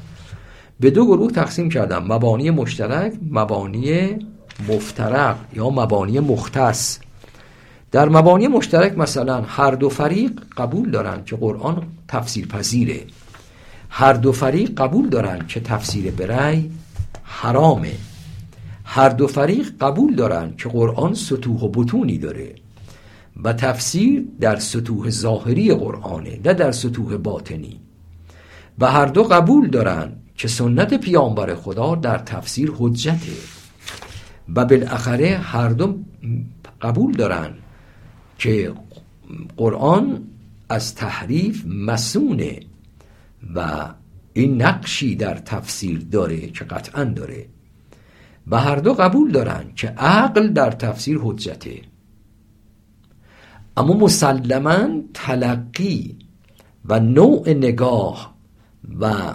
[0.81, 4.17] به دو گروه تقسیم کردم مبانی مشترک مبانی
[4.69, 6.99] مفترق یا مبانی مختص.
[7.93, 13.01] در مبانی مشترک مثلا هر دو فریق قبول دارن که قرآن تفسیر پذیره
[13.91, 16.71] هر دو فریق قبول دارن که تفسیر برای
[17.23, 17.93] حرامه.
[18.85, 22.55] هر دو فریق قبول دارن که قرآن سطوح و بتونی داره
[23.45, 27.81] و تفسیر در سطوح ظاهری قرآنه نه در سطوح باطنی.
[28.79, 33.33] و هر دو قبول دارن که سنت پیامبر خدا در تفسیر حجته.
[34.55, 35.95] و بالاخره هر دو
[36.83, 37.51] قبول دارن
[38.43, 38.73] که
[39.57, 40.23] قرآن
[40.69, 42.61] از تحریف مسونه
[43.55, 43.89] و
[44.33, 47.47] این نقشی در تفسیر داره که قطعا داره
[48.47, 51.81] و هر دو قبول دارن که عقل در تفسیر حجته.
[53.77, 56.17] اما مسلما تلقی
[56.85, 58.35] و نوع نگاه
[59.01, 59.35] و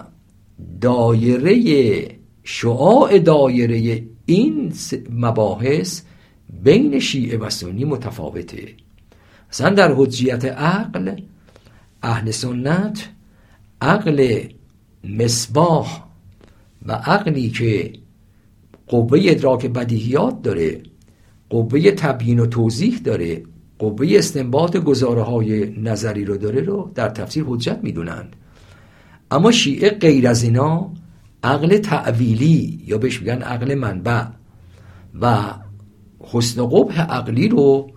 [0.81, 4.73] دایره شعاع دایره این
[5.09, 6.01] مباحث
[6.63, 8.86] بین شیعه و سنی متفاوته.
[9.51, 11.15] مثلا در حجیت عقل
[12.03, 13.09] اهل سنت
[13.81, 14.43] عقل
[15.03, 16.03] مصباح
[16.85, 17.93] و عقلی که
[18.87, 20.81] قوه ادراک بدیهیات داره
[21.49, 23.43] قوه تبیین و توضیح داره
[23.79, 28.35] قوه استنباط گزاره های نظری رو داره رو در تفسیر حجت می‌دونند.
[29.31, 30.91] اما شیعه غیر از اینا
[31.43, 34.23] عقل تعویلی یا بهش میگن عقل منبع
[35.21, 35.53] و
[36.19, 37.91] حسن قبح عقلی رو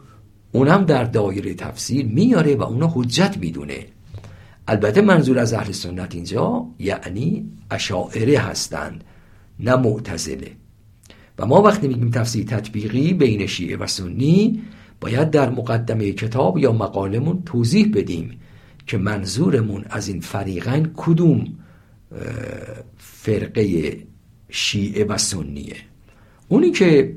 [0.53, 3.87] اونم در دایره تفسیر میاره و اونو حجت می‌دونه.
[4.69, 9.05] البته منظور از اهل سنت اینجا یعنی اشاعره هستند
[9.61, 10.53] نه معتزله.
[11.39, 14.63] و ما وقتی میگیم تفسیر تطبیقی بین شیعه و سنی
[15.01, 18.41] باید در مقدمه کتاب یا مقالمون توضیح بدیم
[18.87, 21.45] که منظورمون از این فریقین کدوم
[22.99, 23.97] فرقه
[24.49, 25.77] شیعه و سنیه.
[26.49, 27.17] اونی که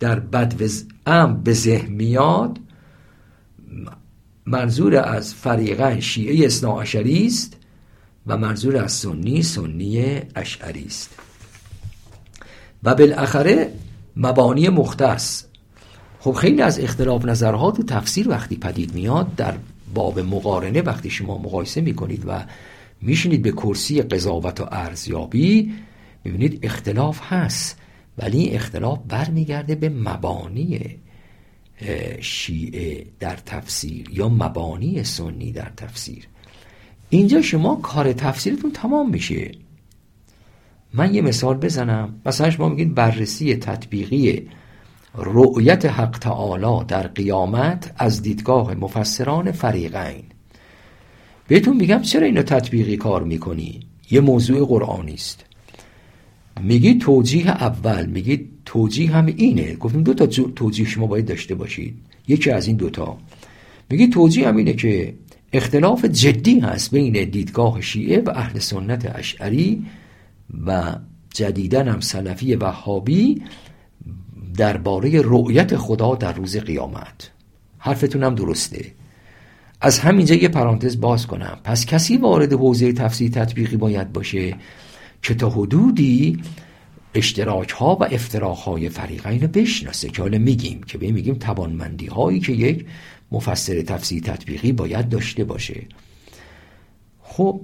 [0.00, 0.62] در بد
[1.06, 2.58] ام به ذهن میاد
[4.46, 7.56] منظور از فریقین شیعه اصنا است
[8.26, 11.10] و منظور از سنی سنی اشعری است.
[12.82, 13.72] و بالاخره
[14.16, 15.44] مبانی مختص.
[16.20, 19.54] خب خیلی از اختلاف نظرها تو تفسیر وقتی پدید میاد در
[19.94, 22.44] باب مقارنه وقتی شما مقایسه می‌کنید و
[23.00, 25.74] میشینید به کرسی قضاوت و ارزیابی
[26.24, 27.80] می‌بینید اختلاف هست.
[28.18, 30.98] ولی اختلاف برمیگرده به مبانی
[32.20, 36.28] شیعه در تفسیر یا مبانی سنی در تفسیر.
[37.10, 39.52] اینجا شما کار تفسیرتون تمام میشه.
[40.94, 42.20] من یه مثال بزنم.
[42.26, 44.48] مثلا شما میگید بررسی تطبیقی
[45.14, 50.24] رؤیت حق تعالی در قیامت از دیدگاه مفسران فریقین.
[51.48, 55.44] بهتون میگم چرا اینو تطبیقی کار می‌کنی؟ یه موضوع قرآنی است.
[56.60, 59.74] میگی توجیه اول میگی توجیه هم اینه.
[59.74, 61.96] گفتیم دو تا توجیه شما باید داشته باشید.
[62.28, 63.18] یکی از این دوتا.
[63.90, 65.14] میگی توجیه هم اینه که
[65.52, 69.86] اختلاف جدی هست بین دیدگاه شیعه و اهل سنت اشعری
[70.66, 70.96] و
[71.34, 73.42] جدیدن هم سلفی وهابی
[74.56, 77.30] درباره رؤیت خدا در روز قیامت.
[77.78, 78.92] حرفتون هم درسته.
[79.80, 81.58] از همینجا یه پرانتز باز کنم.
[81.64, 84.56] پس کسی وارد حوزه تفسیر تطبیقی باید باشه؟
[85.26, 86.38] که تا حدودی
[87.14, 92.40] اشتراک ها و افتراق های فریقین بشناسه که حالا میگیم که به میگیم توانمندی هایی
[92.40, 92.86] که یک
[93.32, 95.86] مفسر تفسیر تطبیقی باید داشته باشه.
[97.22, 97.60] خب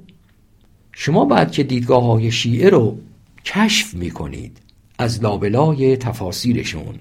[0.92, 2.98] شما بعد که دیدگاه های شیعه رو
[3.44, 4.58] کشف می‌کنید
[4.98, 6.94] از لابلای تفاسیرشون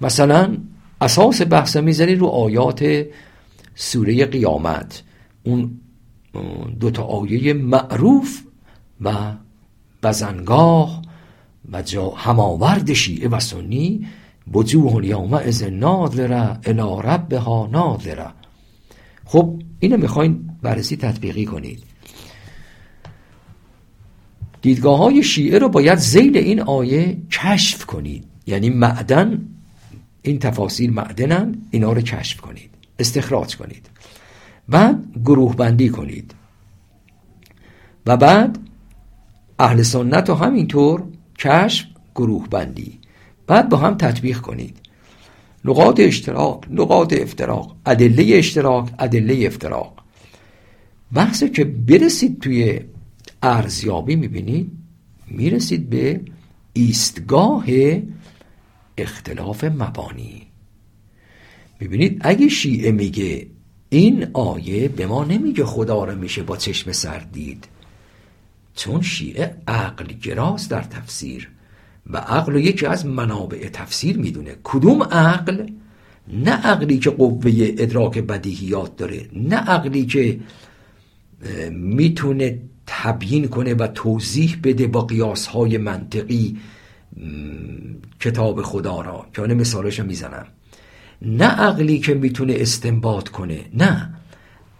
[0.00, 0.56] مثلا
[1.00, 3.06] اساس بحث می‌ذاری رو آیات
[3.74, 5.02] سوره قیامت
[5.42, 5.80] اون
[6.80, 8.42] دوتا آیه معروف
[9.00, 9.34] و
[10.02, 11.02] بزنگاه
[11.72, 14.06] و جا هماورد شیعه و سنی
[14.52, 18.26] وجوه یومئذ ناظره الی ربها ناظره
[19.24, 21.82] خب اینو می‌خواین بررسی تطبیقی کنید.
[24.62, 28.24] دیدگاه های شیعه رو باید زیل این آیه کشف کنید.
[28.46, 29.48] یعنی معدن
[30.22, 33.90] این تفاصیل معدنن اینا رو کشف کنید استخراج کنید.
[34.68, 36.34] بعد گروه بندی کنید.
[38.06, 38.58] و بعد
[39.58, 41.04] اهل سنت رو همینطور
[41.38, 42.98] کشف گروه بندی.
[43.46, 44.76] بعد با هم تطبیق کنید.
[45.64, 50.02] نقاط اشتراک نقاط افتراق ادله اشتراک ادله افتراق.
[51.12, 52.80] بحث که برسید توی
[53.42, 54.72] ارزیابی می‌بینید
[55.26, 56.20] می‌رسید به
[56.72, 57.64] ایستگاه
[58.98, 60.42] اختلاف مبانی.
[61.80, 63.46] می‌بینید اگه شیعه میگه
[63.88, 67.68] این آیه به ما نمیگه خدا رو میشه با چشم سر دید
[68.78, 71.48] چون شیعه عقل گراست در تفسیر
[72.06, 74.56] و عقل رو یکی از منابع تفسیر می‌دونه.
[74.64, 75.66] کدوم عقل؟
[76.28, 80.40] نه عقلی که قوه ادراک بدیهیات داره نه عقلی که
[81.70, 86.56] می‌تونه تبیین کنه و توضیح بده با قیاس های منطقی
[88.20, 89.26] کتاب خدا را.
[89.34, 90.46] که آنه مثالش می‌زنم.
[91.22, 94.14] نه عقلی که می‌تونه استنباط کنه نه.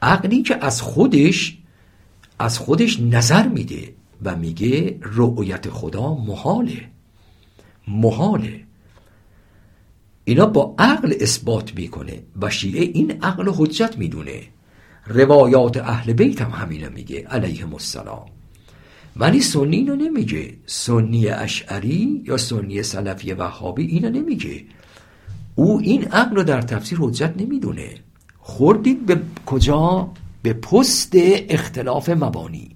[0.03, 1.59] عقلی که از خودش
[2.39, 6.89] از خودش نظر میده و میگه رؤیت خدا محاله.
[7.89, 8.61] محاله.
[10.25, 14.43] اینا با عقل اثبات می‌کنه و شیعه این عقل حجت می‌دونه.
[15.07, 18.27] روایات اهل بیت هم همینو میگه علیهم السلام.
[19.17, 20.55] ولی سنی اینو نمیگه.
[20.67, 24.65] سنی اشعری یا سنی سلفی وهابی اینو نمیگه.
[25.55, 27.95] او این عقل رو در تفسیر حجت نمی‌دونه.
[28.39, 30.11] خوردید به کجا؟
[30.49, 31.13] به پست
[31.49, 32.69] اختلاف مبانی.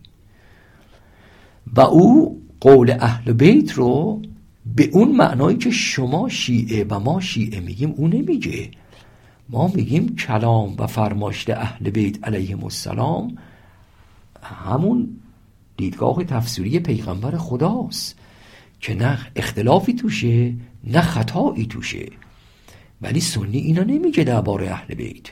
[1.76, 4.22] و او قول اهل بیت رو
[4.76, 8.70] به اون معنایی که شما شیعه و ما شیعه میگیم او نمیگه.
[9.48, 13.38] ما میگیم کلام و فرماشت اهل بیت علیهم السلام
[14.42, 15.08] همون
[15.76, 18.18] دیدگاه تفسیری پیغمبر خداست
[18.80, 20.54] که نه اختلافی توشه
[20.84, 22.06] نه خطایی توشه.
[23.02, 25.26] ولی سنی اینا نمیگه درباره اهل بیت.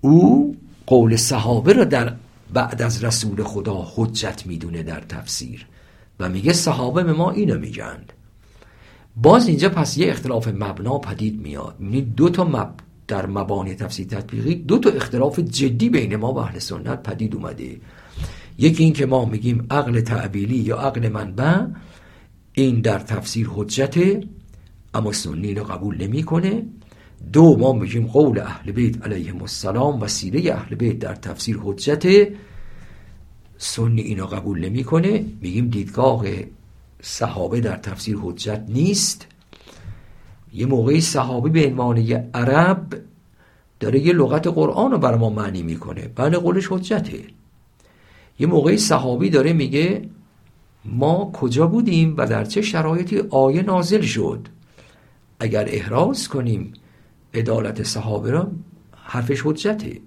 [0.00, 0.56] او
[0.86, 2.12] قول صحابه را در
[2.52, 5.66] بعد از رسول خدا حجت می‌دونه در تفسیر.
[6.20, 8.12] و میگه صحابه به ما اینو میگند.
[9.16, 11.74] باز اینجا پس یه اختلاف مبنا پدید میاد.
[11.80, 12.74] یعنی دو تا مب...
[13.08, 17.80] در مبانی تفسیر تطبیقی دو تا اختلاف جدی بین ما و اهل سنت پدید اومده.
[18.58, 21.66] یکی این که ما میگیم عقل تعبیلی یا عقل منبع
[22.52, 24.20] این در تفسیر حجته
[24.94, 26.62] اما سنی رو قبول نمی‌کنه.
[27.32, 32.34] دو ما میگیم قول اهل بیت علیهم السلام و سیره اهل بیت در تفسیر حجته
[33.58, 35.24] سنی اینو قبول نمی‌کنه.
[35.40, 36.24] میگیم دیدگاه
[37.02, 39.26] صحابه در تفسیر حجت نیست.
[40.54, 41.98] یه موقعی صحابی به عنوان
[42.34, 42.86] عرب
[43.80, 46.08] داره یه لغت قرآن رو بر ما معنی می‌کنه.
[46.16, 47.20] بله قولش حجته.
[48.38, 50.08] یه موقعی صحابی داره میگه
[50.84, 54.48] ما کجا بودیم و در چه شرایطی آیه نازل شد؟
[55.40, 56.72] اگر احراز کنیم
[57.34, 58.50] عدالت صحابه را
[58.96, 60.00] حرفش حجته.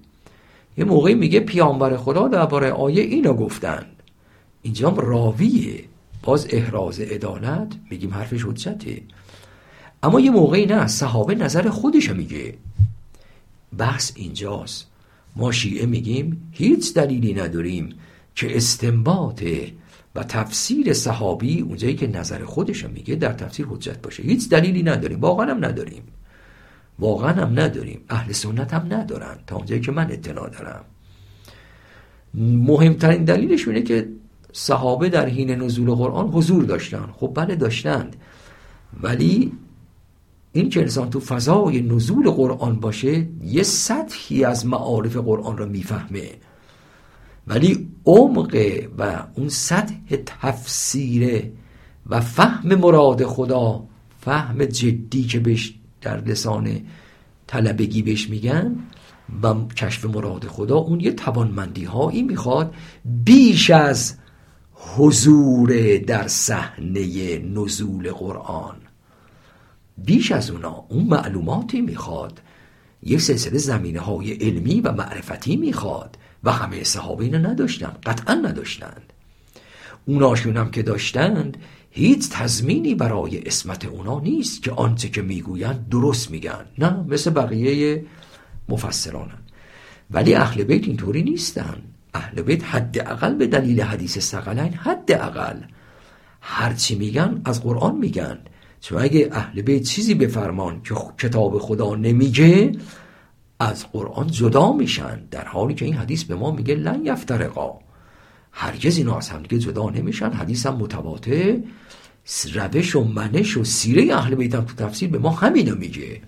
[0.77, 4.03] یه موقعی میگه پیامبر خدا درباره آیه اینو گفتند
[4.61, 5.83] اینجا راویه.
[6.23, 9.01] باز احراز عدالت میگیم حرفش حجته.
[10.03, 12.53] اما یه موقعی نه صحابه نظر خودش میگه.
[13.77, 14.87] بحث اینجاست.
[15.35, 17.89] ما شیعه میگیم هیچ دلیلی نداریم
[18.35, 19.43] که استنباط
[20.15, 24.23] و تفسیر صحابی اونجایی که نظر خودش میگه در تفسیر حجت باشه.
[24.23, 25.19] هیچ دلیلی نداریم.
[25.19, 26.03] واقعا هم نداریم.
[26.99, 28.01] واقعا هم نداریم.
[28.09, 29.37] اهل سنت هم ندارن.
[29.47, 30.85] تا اونجایی که من اطلاع دارم.
[32.33, 34.09] مهمترین دلیلش اینه که
[34.53, 37.09] صحابه در حین نزول قرآن حضور داشتن.
[37.17, 38.15] خب بله داشتند.
[39.01, 39.51] ولی
[40.51, 46.29] این که انسان تو فضای نزول قرآن باشه یه سطحی از معارف قرآن را می‌فهمه.
[47.47, 48.57] ولی عمق
[48.97, 49.93] و اون سطح
[50.25, 51.51] تفسیره
[52.09, 53.83] و فهم مراد خدا
[54.19, 55.73] فهم جدی که بهش
[56.05, 56.81] در لسان
[57.47, 58.75] طلبگی بهش میگن
[59.43, 62.73] و کشف مراد خدا اون یه توانمندی هایی می‌خواد
[63.05, 64.15] بیش از
[64.73, 68.75] حضور در صحنه نزول قرآن.
[69.97, 72.41] بیش از اونا اون معلوماتی می‌خواد
[73.03, 79.13] یک سلسله زمینه های علمی و معرفتی می‌خواد و همه صحابه اینو نداشتن قطعا نداشتند.
[80.05, 81.57] اوناشون هم که داشتند
[81.97, 86.65] هیچ تضمینی برای اسمت اونا نیست که آنچه که می‌گویند درست میگن.
[86.77, 88.05] نه مثل بقیه
[88.69, 89.39] مفسرانن.
[90.11, 91.81] ولی اهل بیت اینطوری نیستن.
[92.13, 95.59] اهل بیت حداقل به دلیل حدیث سقلین حداقل
[96.41, 98.37] هرچی میگن از قرآن میگن.
[98.81, 102.71] چون اگه اهل بیت چیزی بفرمان که کتاب خدا نمیگه
[103.59, 105.25] از قرآن جدا میشن.
[105.31, 107.79] در حالی که این حدیث به ما میگه لن یفترقا.
[108.51, 110.31] هرگز اینا از همدیگه جدا نمیشن.
[110.31, 111.63] حدیث هم متواته
[112.53, 116.21] روش و منش و سیره اهل بیت تو تفسیر به ما همینو میگه.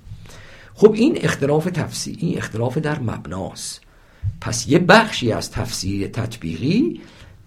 [0.74, 3.82] خب این اختلاف تفسیر این اختلاف در مبناست.
[4.42, 7.02] پس یه بخشی از تفسیر تطبیقی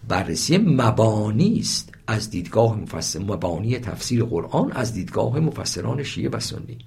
[0.08, 1.94] بررسی مبانی است.
[2.06, 6.78] از دیدگاه مفسر مبانی تفسیر قرآن از دیدگاه مفسران شیعه و سنی.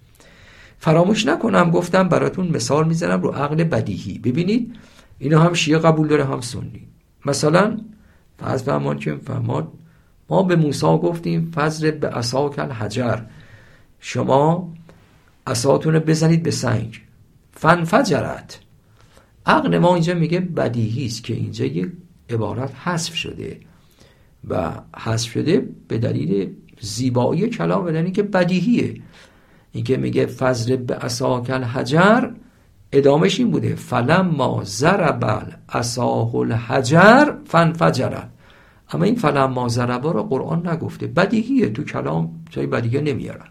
[0.80, 4.20] فراموش نکنم گفتم براتون مثال می‌زنم رو عقل بدیهی.
[4.20, 4.76] ببینید
[5.20, 6.88] اینو هم شیعه قبول داره هم سنی.
[7.26, 7.80] مثلا
[8.40, 9.68] فرض فرمان که فرمان
[10.34, 13.18] ما به موسی گفتیم فضر به عصاک حجر
[14.00, 14.74] شما
[15.48, 17.02] عصاتون بزنید به سنگ.
[17.52, 18.60] فنفجرت
[19.46, 21.92] عقل ما اینجا میگه بدیهی است که اینجا یک
[22.30, 23.60] عبارت حذف شده.
[24.50, 29.02] و حذف شده به دلیل زیبایی کلام بدن که بدیهیه.
[29.72, 32.30] اینکه میگه فضل به اساکل حجر
[32.92, 33.76] ادامش این بوده.
[33.76, 38.30] فلم ما زربل اساه الحجر فنفجرت
[38.92, 41.08] اما این فلم ما زربا رو قرآن نگفته.
[41.08, 43.48] بدیهیه تو کلام جای بدیهی نمیارن.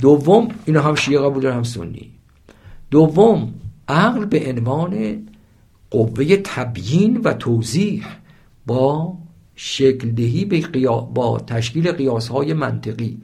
[0.00, 2.12] دوم اینو هم شیعه قبول هم سنی.
[2.90, 3.54] دوم
[3.88, 5.22] عقل به عنوان
[5.90, 8.06] قوه تبیین و توضیح
[8.66, 9.14] با
[9.54, 10.60] شکل دهی به
[11.14, 13.18] با تشکیل قیاس های منطقی.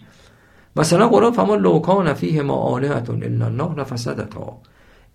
[0.77, 4.59] مثلا قرآن فما لوکان فیه ما آلهتون الا الله لفسدتا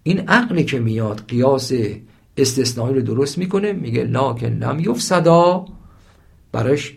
[0.03, 1.71] این عقلی که میاد قیاس
[2.37, 5.65] استثنایی رو درست می‌کنه میگه لاکن لم یفسدا.
[6.55, 6.93] براش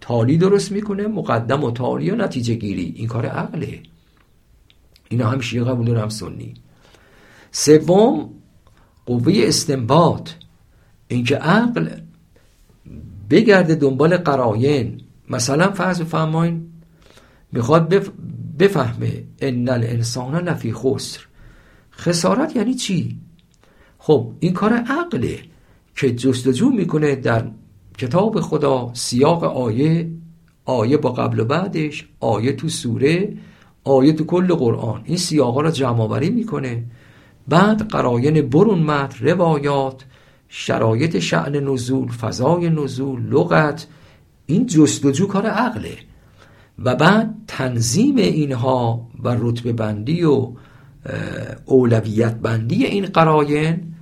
[0.00, 2.92] تالی درست می‌کنه مقدم و تالی و نتیجه گیری.
[2.96, 3.80] این کار عقله.
[5.08, 6.54] اینا هم شیعه قبول هم سنی.
[7.50, 8.30] سوم
[9.06, 10.30] قوه استنباط.
[11.08, 11.88] اینکه عقل
[13.30, 16.72] بگرده دنبال قراین مثلا فرض فرماین
[17.52, 17.94] می‌خواد
[18.58, 21.20] بفهمه ان الانسان لفی خسر.
[21.92, 23.18] خسارت یعنی چی؟
[23.98, 25.38] خب این کار عقله
[25.96, 27.50] که جستجو می‌کنه در
[27.98, 30.10] کتاب خدا سیاق آیه
[30.64, 33.36] آیه با قبل و بعدش آیه تو سوره
[33.84, 35.00] آیه تو کل قرآن.
[35.04, 36.84] این سیاقا را جمع آوری می‌کنه.
[37.48, 40.04] بعد قراین برون مد روایات
[40.48, 43.86] شرایط شعن نزول فضای نزول لغت
[44.46, 45.96] این جستجو کار عقله.
[46.78, 50.48] و بعد تنظیم اینها و رتبه بندی و
[51.64, 53.94] اولویت بندی این قراین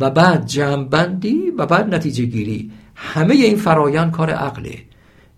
[0.00, 2.70] و بعد جمع بندی و بعد نتیجه گیری.
[2.94, 4.78] همه این فرایند کار عقله.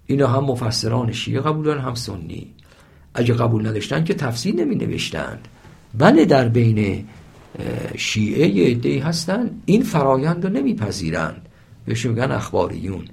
[0.07, 2.47] اینا هم مفسران شیعه قبول دارن هم سنی.
[3.15, 5.49] اگه قبول نداشتن که تفسیر نمی نوشتند
[5.99, 7.05] بله در بین
[7.97, 9.51] شیعه یه عده‌ای هستن.
[9.67, 11.49] این فرایند رو نمیپذیرند.
[11.85, 13.05] بهش میگن اخباریون.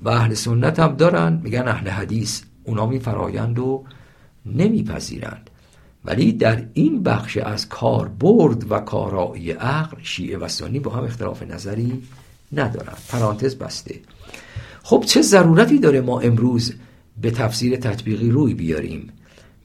[0.00, 2.42] و اهل سنت هم دارن میگن اهل حدیث.
[2.64, 3.84] اونا این فرایند رو
[4.46, 5.50] نمیپذیرند.
[6.04, 11.04] ولی در این بخش از کار برد و کارایی عقل شیعه و سنی با هم
[11.04, 12.02] اختلاف نظری
[12.52, 14.00] ندارن پرانتز بسته.
[14.82, 16.74] خب چه ضرورتی داره ما امروز
[17.20, 19.12] به تفسیر تطبیقی روی بیاریم؟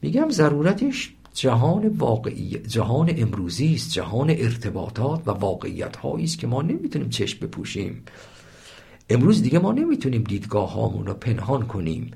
[0.02, 6.62] میگم ضرورتش جهان واقعی جهان امروزی است جهان ارتباطات و واقعیت هایی است که ما
[6.62, 8.02] نمی‌تونیم چشم بپوشیم.
[9.10, 12.10] امروز دیگه ما نمی‌تونیم دیدگاه هامون رو پنهان کنیم.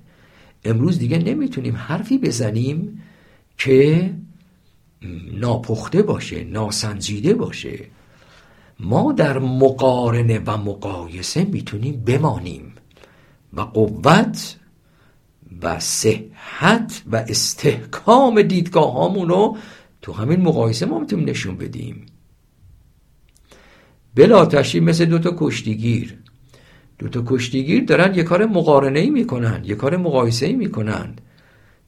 [0.65, 3.03] امروز دیگه نمی‌تونیم حرفی بزنیم
[3.59, 4.11] که
[5.33, 7.79] ناپخته باشه ناسنجیده باشه.
[8.81, 12.75] ما در مقارنه و مقایسه می‌تونیم بمانیم.
[13.53, 14.57] و قوت
[15.63, 19.57] و صحت و استحکام دیدگاه رو
[20.03, 22.07] تو همین مقایسه ما می‌تونیم نشون بدیم.
[24.15, 26.19] بلا تشریف مثل دوتا کشتیگیر.
[26.99, 31.17] دوتا کشتیگیر دارن یه کار مقارنه ای می‌کنن یه کار مقایسه ای می‌کنن.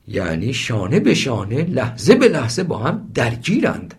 [0.09, 3.95] یعنی شانه به شانه لحظه به لحظه با هم درگیرند.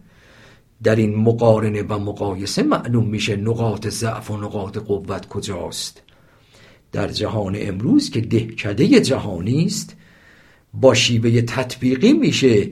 [0.83, 6.01] در این مقارنه و مقایسه معلوم میشه نقاط ضعف و نقاط قوت کجاست.
[6.91, 9.95] در جهان امروز که دهکده جهانی است
[10.73, 12.71] با شیوه تطبیقی میشه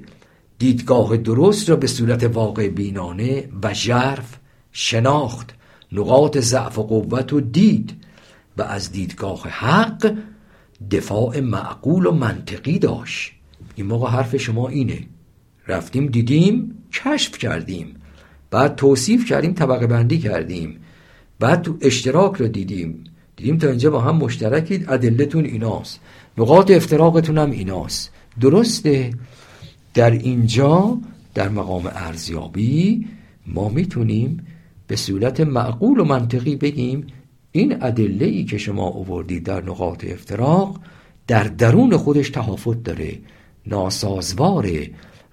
[0.60, 4.38] دیدگاه درست را به صورت واقع بینانه و ژرف
[4.72, 5.56] شناخت
[5.92, 7.94] نقاط ضعف و قوت و دید
[8.58, 10.16] و از دیدگاه حق
[10.92, 13.32] دفاع معقول و منطقی داشت.
[13.76, 15.08] این موقع حرف شما اینه.
[15.68, 17.96] رفتیم دیدیم کشف کردیم.
[18.52, 20.80] بعد توصیف کردیم طبقه بندی کردیم.
[21.40, 23.04] بعد تو اشتراک رو دیدیم.
[23.36, 26.00] دیدیم تا اینجا با هم مشترکید ادلتون ایناست.
[26.38, 28.12] نقاط افتراقتون هم ایناست.
[28.42, 29.14] درسته
[29.94, 30.98] در اینجا
[31.34, 33.08] در مقام ارزیابی
[33.48, 34.48] ما می‌تونیم
[34.88, 37.08] به صورت معقول و منطقی بگیم
[37.52, 40.80] این ادله ای که شما اووردید در نقاط افتراق
[41.28, 43.20] در درون خودش تحافت داره
[43.68, 44.90] ناسازواره.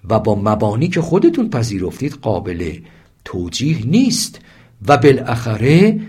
[0.09, 2.77] و با مبانی که خودتون پذیرفتید قابل
[3.25, 4.39] توجیه نیست
[4.87, 5.99] و بالاخره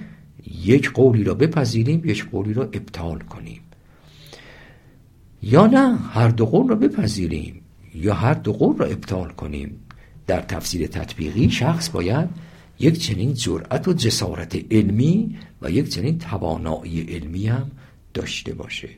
[0.64, 3.60] یک قولی را بپذیریم یک قولی را ابطال کنیم.
[5.42, 7.60] یا نه هر دو قول را بپذیریم
[7.94, 9.80] یا هر دو قول را ابطال کنیم.
[10.26, 12.28] در تفسیر تطبیقی شخص باید
[12.80, 17.70] یک چنین جرأت و جسارت علمی و یک چنین توانایی علمی هم
[18.14, 18.88] داشته باشه.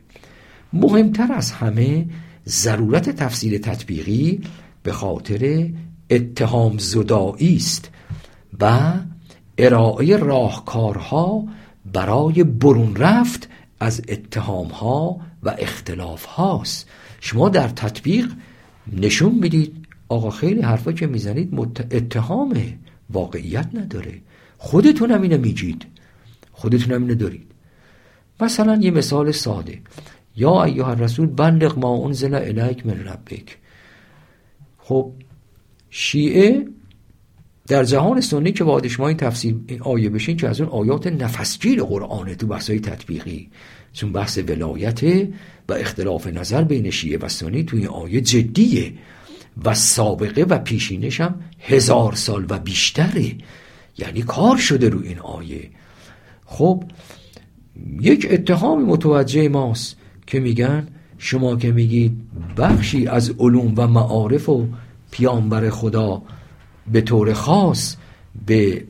[0.73, 2.07] مهمتر از همه
[2.49, 4.41] ضرورت تفسیر تطبیقی
[4.87, 5.71] به خاطر
[6.11, 7.91] اتهام زدایی است
[8.61, 8.93] و
[9.59, 11.45] ارائه راهکارها
[11.93, 13.49] برای برون رفت
[13.81, 16.89] از اتهام ها و اختلاف هاست
[17.21, 18.33] شما در تطبیق
[18.93, 21.59] نشون می‌دید آقا خیلی حرفا که می‌زنید
[21.91, 22.79] اتهامه
[23.11, 24.21] واقعیت نداره.
[24.59, 25.87] خودتون هم اینو میگید.
[26.53, 27.47] خودتون هم اینو دارید.
[28.41, 29.81] مثلا یه مثال ساده.
[30.37, 33.59] یا ایها الرسول بلغ ما انزل الیک من ربک.
[34.89, 35.13] خب
[35.91, 36.67] شیعه
[37.67, 41.83] در جهان سنی که با شما این تفسیر آیه بشین که از اون آیات نفسگیر
[41.83, 43.51] قرآنه تو بحثای تطبیقی
[43.93, 45.05] چون بحث ولایت
[45.69, 48.93] و اختلاف نظر بین شیعه و سنی توی این آیه جدیه
[49.65, 53.33] و سابقه و پیشینش هم هزار سال و بیشتره.
[53.99, 55.71] یعنی کار شده رو این آیه.
[56.45, 56.85] خب
[58.01, 60.89] یک اتهام متوجه ماست که میگن
[61.19, 62.17] شما که میگید
[62.57, 64.67] بخشی از علوم و معارف و
[65.11, 66.23] پیامبر خدا
[66.93, 67.97] به طور خاص
[68.47, 68.85] به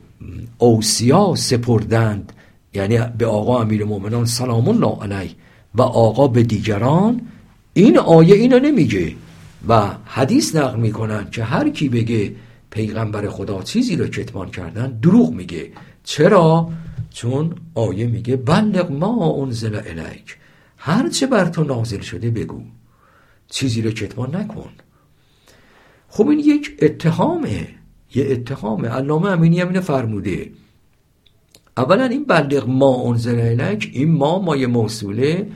[0.57, 2.33] اوسیا سپردند
[2.73, 5.31] یعنی به آقا امیر مؤمنان سلام الله علیه
[5.75, 7.21] و آقا به دیگران
[7.73, 9.15] این آیه اینو نمیگه
[9.67, 12.35] و حدیث نقل می‌کنن که هر کی بگه
[12.69, 15.71] پیغمبر خدا چیزی رو کتمان کردن دروغ میگه
[16.03, 16.69] چرا؟
[17.13, 20.37] چون آیه میگه بلغ ما انزل الیک
[20.77, 22.61] هر چه بر تو نازل شده بگو.
[23.49, 24.69] چیزی رو کتمان نکن.
[26.07, 27.67] خب این یک اتهامه.
[28.15, 28.87] یه اتهامه.
[28.87, 30.51] علامه امینی هم فرموده.
[31.77, 35.47] اولا این بلغ ما انزل الک این ما مای موصوله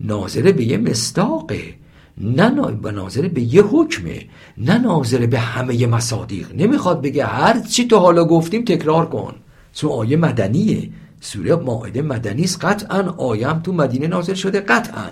[0.00, 1.74] ناظره به یه مستاقه
[2.18, 2.50] نه
[2.90, 4.26] ناظره به یه حکمه.
[4.58, 6.54] نه ناظره به همه مصادیق.
[6.54, 9.34] نمی‌خواد بگه هر چی تو حالا گفتیم تکرار کن.
[9.74, 10.90] چون آیه مدنیه.
[11.20, 12.64] سوره ماعده مدنی است.
[12.64, 15.10] قطعا آیم تو مدینه نازل شده قطعا.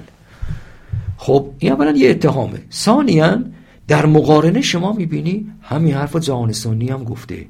[1.17, 2.63] خب این اولا یه اتهامه.
[2.73, 3.45] ثانیا
[3.89, 7.47] در مقارنه شما می‌بینی همین حرف جهان سنی هم گفته.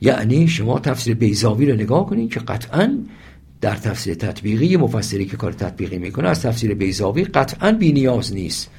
[0.00, 2.98] یعنی شما تفسیر بیزاوی رو نگاه کنید که قطعا
[3.60, 8.70] در تفسیر تطبیقی مفسری که کار تطبیقی می‌کنه از تفسیر بیزاوی قطعا بی نیاز نیست.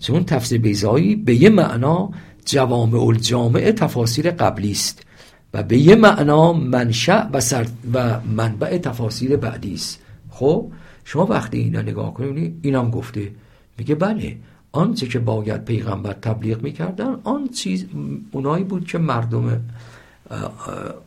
[0.00, 2.10] چون تفسیر بیزاوی به یه معنا
[2.44, 5.05] جوامع الجامع تفاسیر قبلی است.
[5.54, 10.00] و به یه معنا منشأ و, سر و منبع تفاسیر بعدی است.
[10.30, 10.66] خب
[11.04, 13.30] شما وقتی اینا نگاه کنید اینم گفته
[13.78, 14.36] میگه بله
[14.72, 17.86] آنچه که باید پیغمبر تبلیغ می‌کردن آن چیز
[18.32, 19.60] اونایی بود که مردم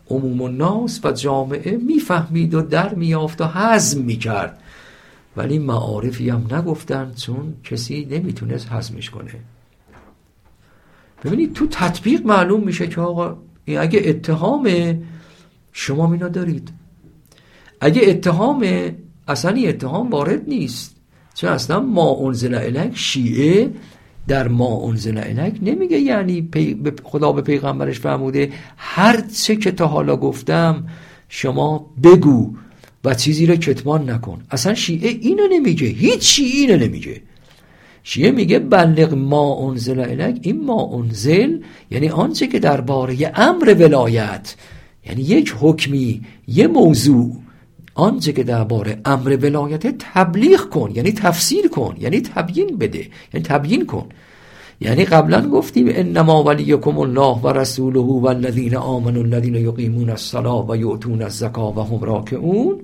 [0.09, 4.59] عموم الناس و جامعه می‌فهمید و در میافت و حزم می‌کرد.
[5.37, 9.31] ولی معارفی هم نگفتن چون کسی نمی‌تونست حزمش کنه.
[11.23, 13.37] ببینید تو تطبیق معلوم میشه که آقا
[13.77, 14.69] اگه اتهام
[15.71, 16.69] شما مینا دارید.
[17.81, 18.65] اگه اتهام
[19.27, 20.95] اصلا این اتهام وارد نیست.
[21.35, 23.71] چون اصلا ما انزل الک شیعه
[24.27, 25.99] در ما انزل الک نمیگه.
[25.99, 26.49] یعنی
[27.03, 30.87] خدا به پیغمبرش فرموده هر چه که تا حالا گفتم
[31.29, 32.55] شما بگو
[33.03, 34.43] و چیزی رو کتمان نکن.
[34.51, 35.87] اصلا شیعه اینو نمیگه.
[35.87, 37.21] هیچ شیعه اینو نمیگه.
[38.03, 41.57] شیعه میگه بلغ ما انزل الک این ما انزل
[41.91, 44.55] یعنی آنچه که درباره امر ولایت
[45.05, 47.35] یعنی یک حکمی یه موضوع
[47.99, 53.85] آنچه که درباره امر ولایت تبلیغ کن یعنی تفسیر کن یعنی تبیین بده یعنی تبیین
[53.85, 54.05] کن.
[54.81, 60.75] یعنی قبلا گفتیم انما ولیکم الله و رسوله و الذین آمنوا الذین یقیمون الصلاة و
[60.75, 62.79] یؤتون الزکا و هم راکعون.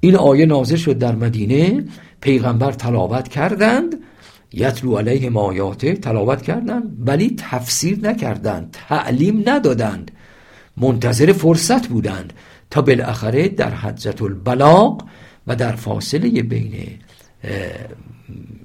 [0.00, 1.84] این آیه نازل شد در مدینه
[2.20, 3.94] پیغمبر تلاوت کردند.
[4.52, 10.10] یتلو علیهم آیاته تلاوت کردند ولی تفسیر نکردند تعلیم ندادند
[10.76, 12.32] منتظر فرصت بودند
[12.70, 15.04] تا بالاخره در حجت البلاغ
[15.46, 16.72] و در فاصله بین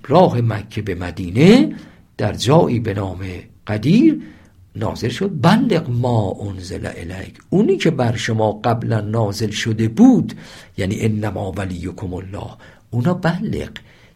[0.07, 1.75] راه مکه به مدینه
[2.17, 3.19] در جایی به نام
[3.67, 4.21] قدیر
[4.75, 5.31] نازل شد.
[5.41, 7.33] بلغ ما انزل الیک.
[7.49, 10.33] اونی که بر شما قبلا نازل شده بود
[10.77, 12.49] یعنی انما ولیکم الله.
[12.89, 13.69] اونا بلغ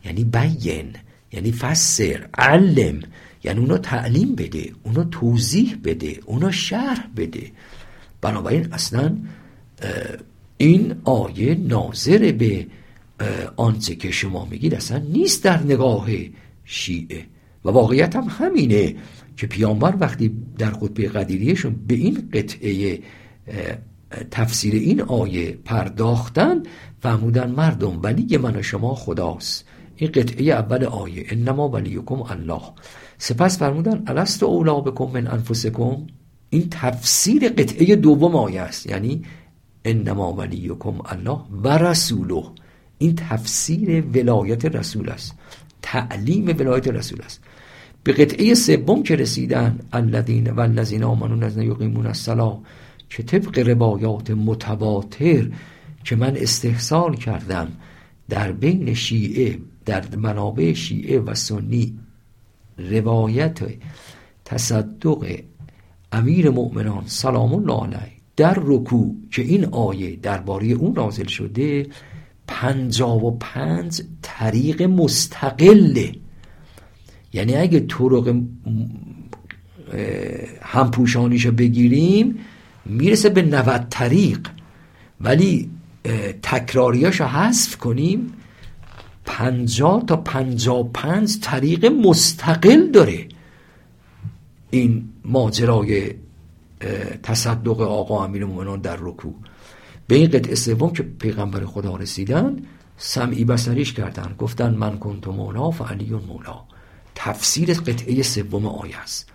[0.06, 0.94] یعنی بین
[1.32, 3.00] یعنی فسر علم.
[3.44, 7.52] یعنی اونا تعلیم بده اونا توضیح بده اونا شرح بده.
[8.22, 9.18] بنابراین اصلا
[10.58, 12.68] این آیه ناظر به
[13.56, 16.08] آنچه که شما میگید اصلا نیست در نگاه
[16.66, 17.26] شیعه.
[17.66, 18.96] و واقعیت هم همینه
[19.38, 23.00] که پیامبر وقتی در خطبه قدیریشون به این قطعه
[24.32, 26.64] تفسیر این آیه پرداختن
[27.02, 29.66] فهمودن مردم ولی من و شما خداست.
[30.02, 31.26] این قطعه اول آیه.
[31.30, 32.62] انما ولیکم الله.
[33.18, 36.08] سپس فرمودن الست اولا بکن من انفسکم؟
[36.50, 38.86] این تفسیر قطعه دوم آیه است.
[38.86, 39.22] یعنی
[39.86, 42.44] انما ولیکم الله و رسوله.
[42.98, 45.36] این تفسیر ولایت رسول است.
[45.82, 47.44] تعلیم ولایت رسول است.
[48.04, 52.62] به قطعه سوم که رسیدن الذین و الذین آمنون از یقیمون الصلاه
[53.10, 55.50] که طبق روایات متواتر
[56.04, 57.72] که من استحصال کردم
[58.30, 62.00] در بین شیعه در منابع شیعه و سنی.
[62.78, 63.60] روایت
[64.46, 65.40] تصدق
[66.12, 71.88] امیر مؤمنان سلام الله علیه در رکوع که این آیه درباره اون نازل شده
[72.48, 76.16] پنجا و پنج طریق مستقله
[77.34, 78.36] یعنی اگه طرق
[80.62, 82.40] همپوشانیشو بگیریم
[82.86, 84.48] می‌رسه به 90 طریق.
[85.22, 85.70] ولی
[86.42, 88.34] تکراریاشو حذف کنیم
[89.26, 93.28] پنجا تا پنجا پنج طریق مستقل داره
[94.70, 96.14] این ماجرای
[97.24, 99.36] تصدق آقا امیر مومنان در رکوع.
[100.08, 102.58] به این قطعه سوم که پیغمبر خدا رسیدن
[102.98, 104.36] سمعی بسریش کردن.
[104.38, 106.64] گفتن من کنت مولا فعلی مولا.
[107.16, 109.30] تفسیر قطعه سوم آیه است.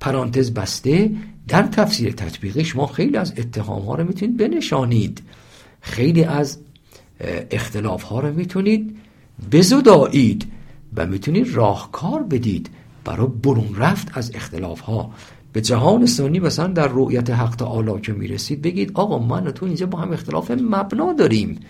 [0.00, 1.10] پرانتز بسته
[1.48, 5.22] در تفسیر تطبیقی شما خیلی از اتهام ها رو می‌تونید بنشانید.
[5.80, 6.58] خیلی از
[7.50, 8.96] اختلاف ها رو می‌تونید
[9.52, 10.46] بزدایید
[10.96, 12.70] و می‌تونید راهکار بدید
[13.04, 15.10] برای برون رفت از اختلاف ها
[15.52, 19.66] به جهان سنی مثلا در رؤیت حق تعالی که می‌رسید بگید آقا من و تو
[19.66, 21.60] اینجا با هم اختلاف مبنا داریم.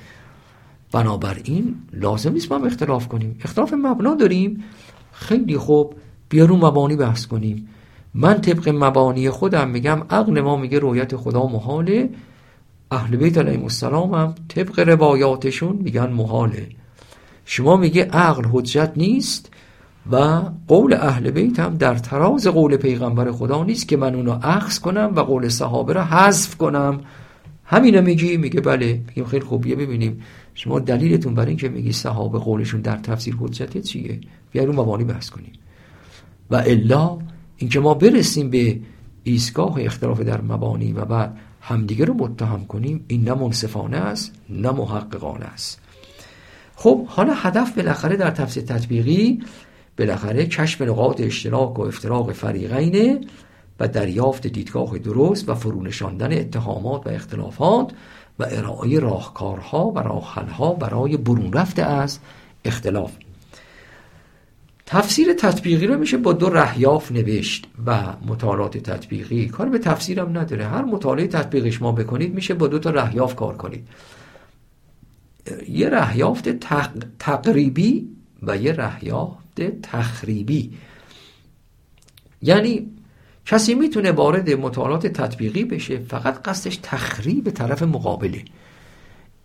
[0.93, 3.37] بنابراین لازم نیست با هم اختلاف کنیم.
[3.45, 4.65] اختلاف مبنا داریم.
[5.13, 5.95] خیلی خوب
[6.29, 7.69] بیا رو مبانی بحث کنیم.
[8.15, 12.11] من طبق مبانی خودم میگم عقل ما میگه رویت خدا محاله.
[12.91, 16.69] اهل بیت علیهم السلام هم طبق روایاتشون میگن محاله
[17.45, 19.51] شما میگه عقل حجت نیست
[20.13, 24.79] و قول اهل بیت هم در تراز قول پیغمبر خدا نیست که من اونو اخذ
[24.79, 27.01] کنم و قول صحابه را حذف کنم.
[27.65, 29.01] همینو میگی میگه بله.
[29.09, 30.23] میگیم خیلی خوبیه ببینیم.
[30.55, 34.21] شما دلیلتون برای اینکه میگی صحابه قولشون در تفسیر حجت چیه؟
[34.53, 35.53] بیا رو مبانی بحث کنیم.
[36.51, 37.19] و الا
[37.57, 38.81] اینکه ما برسیم به
[39.23, 41.39] ایستگاه اختلاف در مبانی و بعد
[41.69, 43.05] همدیگه رو متهم کنیم.
[43.09, 45.81] این نه منصفانه است نه محققانه است.
[46.77, 49.43] خب حالا هدف بالاخره در تفسیر تطبیقی
[49.99, 53.21] بالاخره کشف نقاط اشتراک و افتراق فریقینه
[53.81, 57.93] و دریافت دیدگاه درست و فرونشاندن اتهامات و اختلافات
[58.39, 62.19] و ارائه راهکارها و راهحلها برای برون رفته از
[62.65, 63.13] اختلاف
[64.91, 69.49] تفسیر تطبیقی رو میشه با دو رهیاف نوشت و مطالعات تطبیقی.
[69.49, 70.67] کار به تفسیرم نداره.
[70.67, 73.89] هر مطالعه تطبیقی ما بکنید میشه با دو تا رهیاف کار کنید.
[75.69, 76.49] یه رهیافت
[77.19, 78.09] تقریبی
[78.43, 80.73] و یه رهیافت تخریبی.
[82.43, 82.91] یعنی
[83.47, 88.45] کسی می‌تونه وارد مطالعات تطبیقی بشه فقط قصدش تخریب طرف مقابله.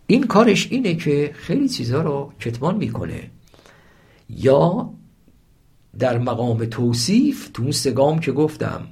[0.06, 3.30] این کارش اینه که خیلی چیزها رو کتمان می‌کنه.
[4.28, 4.90] یا
[5.98, 8.86] در مقام توصیف تو اون سگام که گفتم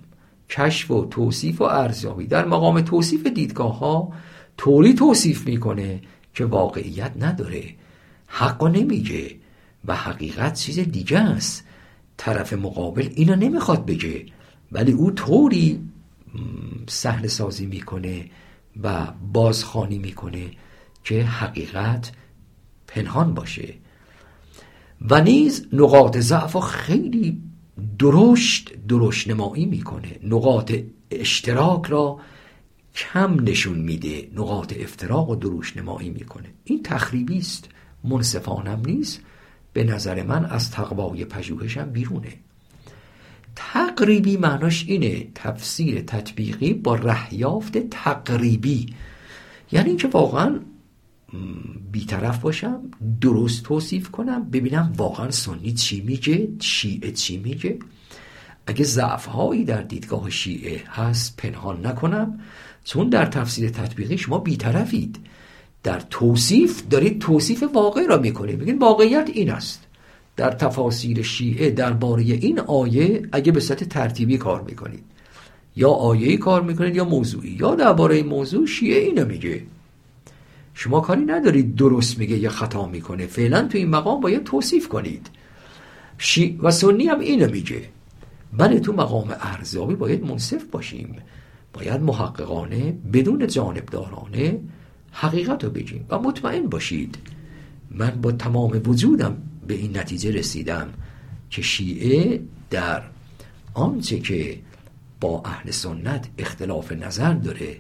[0.49, 2.27] کشف و توصیف و ارزیابی.
[2.27, 4.13] در مقام توصیف دیدگاه ها
[4.57, 6.01] طوری توصیف می‌کنه
[6.35, 7.65] که واقعیت نداره.
[8.27, 9.37] حقا نمیگه
[9.85, 11.65] و حقیقت چیز دیگه است.
[12.17, 14.27] طرف مقابل اینا نمی‌خواد بگه
[14.73, 15.81] ولی او طوری
[16.89, 18.25] سهل سازی می‌کنه
[18.83, 20.51] و بازخانی می‌کنه
[21.05, 22.13] که حقیقت
[22.87, 23.75] پنهان باشه.
[25.11, 27.43] و نیز نقاط ضعف خیلی
[27.99, 30.19] درشت درشت نمایی می‌کنه.
[30.23, 30.73] نقاط
[31.11, 32.21] اشتراک را
[32.95, 34.29] کم نشون میده.
[34.35, 36.49] نقاط افتراق و دروش نمایی می‌کنه.
[36.65, 37.69] این تخریبی است.
[38.05, 39.21] منصفانم نیست.
[39.73, 42.33] به نظر من از تقوای پژوهشم بیرونه.
[43.57, 45.27] تقریبی معناش اینه.
[45.35, 48.87] تفسیر تطبیقی با رهیافت تقریبی.
[49.73, 50.61] یعنی اینکه واقعا
[51.93, 52.81] بیطرف باشم
[53.21, 57.79] درست توصیف کنم ببینم واقعا سنی چی میگه شیعه چی میگه.
[58.67, 62.41] اگه ضعف هایی در دیدگاه شیعه هست پنهان نکنم.
[62.85, 65.19] چون در تفسیر تطبیقی شما بیطرفید.
[65.83, 68.59] در توصیف دارید توصیف واقع را می‌کنید.
[68.59, 69.87] بگید واقعیت این است.
[70.37, 75.05] در تفاسیر شیعه درباره این آیه اگه به صورت ترتیبی کار می‌کنید.
[75.77, 77.57] یا آیه کار می‌کنید یا موضوعی.
[77.61, 79.63] یا درباره موضوع شیعه اینو میگه.
[80.75, 83.27] شما کاری ندارید درست میگه یا خطا می‌کنه.
[83.27, 85.31] فعلا تو این مقام باید توصیف کنید.
[86.19, 87.83] شی و سنی هم اینو میگه.
[88.53, 91.17] بله تو مقام ارزیابی باید منصف باشیم.
[91.73, 94.61] باید محققانه بدون جانبدارانه
[95.13, 97.17] حقیقت رو بگیم و مطمئن باشید.
[97.91, 100.89] من با تمام وجودم به این نتیجه رسیدم
[101.51, 103.03] که شیعه در
[103.75, 104.59] آنچه که
[105.21, 107.77] با اهل سنت اختلاف نظر داره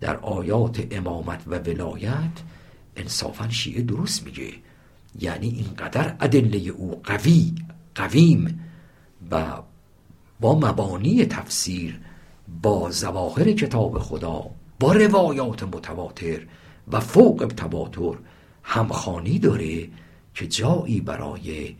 [0.00, 2.32] در آیات امامت و ولایت
[2.96, 4.52] انصافا شیعه درست میگه.
[5.20, 7.54] یعنی اینقدر ادله او قوی
[7.94, 8.60] قویم
[9.30, 9.46] و
[10.40, 12.00] با مبانی تفسیر
[12.62, 16.46] با زواهر کتاب خدا با روایات متواتر
[16.92, 18.18] و فوق تواتر
[18.62, 19.88] همخانی داره
[20.34, 21.74] که جایی برای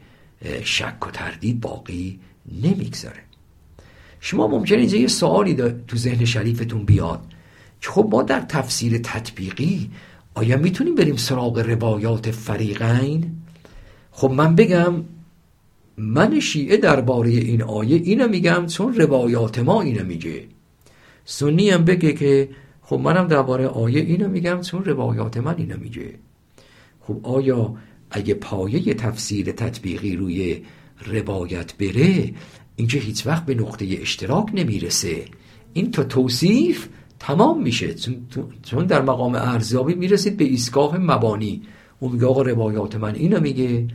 [0.64, 2.20] شک و تردید باقی
[2.62, 3.22] نمی‌گذاره.
[4.20, 5.54] شما ممکنه اینجا یه سوالی
[5.88, 7.33] تو ذهن شریفتون بیاد.
[7.84, 9.90] که خب ما در تفسیر تطبیقی
[10.34, 13.32] آیا می‌تونیم بریم سراغ روایات فریقین؟
[14.10, 14.94] خب من بگم
[15.96, 20.44] من شیعه درباره این آیه اینو میگم چون روایات ما اینو میگه.
[21.24, 22.48] سنی هم بگه که
[22.82, 26.14] خب منم درباره آیه اینو میگم چون روایات من اینو میگه.
[27.00, 27.74] خب آیا
[28.10, 30.62] اگه پایه تفسیر تطبیقی روی
[31.06, 32.32] روایت بره
[32.76, 35.24] اینکه هیچ وقت به نقطه اشتراک نمی‌رسه.
[35.72, 36.88] این تا توصیف
[37.18, 37.94] تمام میشه.
[38.62, 41.62] چون در مقام ارزیابی می‌رسید به ایستگاه مبانی.
[42.00, 43.88] اون میگه آقا روایات من اینو میگه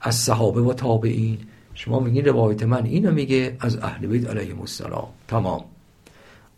[0.00, 1.38] از صحابه و تابعین.
[1.74, 5.08] شما میگین روایت من اینو میگه از اهل بیت علیهم السلام.
[5.28, 5.64] تمام.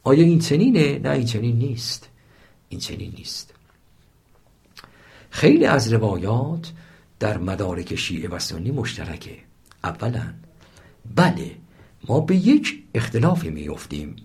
[0.05, 2.09] آیا این چنینه؟ نه این چنین نیست.
[2.69, 3.55] این چنین نیست.
[5.31, 6.73] خیلی از روایات
[7.19, 9.37] در مدارک شیعه و سنی مشترکه.
[9.85, 10.33] اولا
[11.15, 11.51] بله
[12.09, 14.17] ما به یک اختلافی میفتیم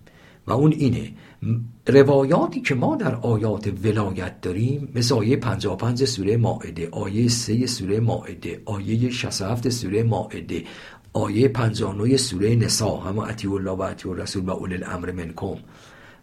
[0.48, 1.12] و اون اینه
[1.88, 8.00] روایاتی که ما در آیات ولایت داریم مثل آیه 55 سوره ماعده آیه 3 سوره
[8.00, 10.64] ماعده آیه 67 سوره ماعده
[11.14, 15.56] آیه 59 سوره نسا همه اطیع الله و اطیع رسول و اول الامر منکم.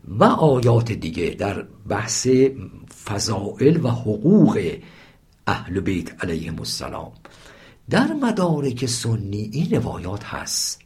[0.09, 2.29] و آیات دیگه در بحث
[3.05, 4.73] فضائل و حقوق
[5.47, 7.12] اهل بیت علیهم السلام.
[7.91, 10.81] در مدارک سنی این روایات هست.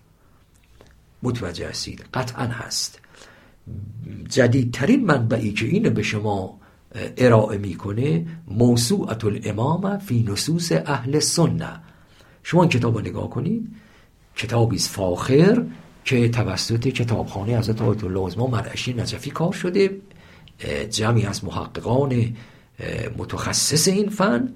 [1.22, 3.00] متوجه هستید؟ قطعا هست.
[4.28, 6.60] جدیدترین منبعی که اینو به شما
[7.16, 11.80] ارائه می‌کنه موسوعت الامام فی نصوص اهل سنه
[12.42, 13.68] شما این کتاب رو نگاه کنید.
[14.36, 15.64] کتابی فاخر
[16.04, 19.90] که توسط کتابخانه حضرت آیت الله عظما مرعشی نجفی کار شده.
[20.90, 22.24] جمعی از محققان
[23.18, 24.48] متخصص این فن.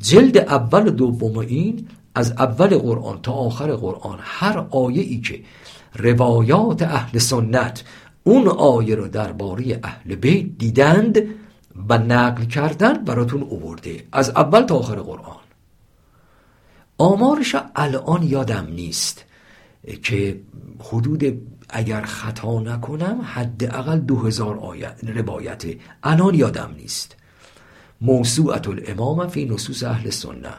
[0.00, 5.40] جلد اول دوم این از اول قرآن تا آخر قرآن هر آیه ای که
[5.96, 7.84] روایات اهل سنت
[8.24, 11.18] اون آیه رو درباره اهل بیت دیدند
[11.88, 15.36] و نقل کردن براتون اوورده از اول تا آخر قرآن.
[16.98, 19.24] آمارش الان یادم نیست
[20.02, 20.40] که
[20.78, 27.16] حدود اگر خطا نکنم حداقل دو هزار آیت روایته الان یادم نیست.
[28.00, 30.52] موسوعت الامام فی نصوص اهل سنه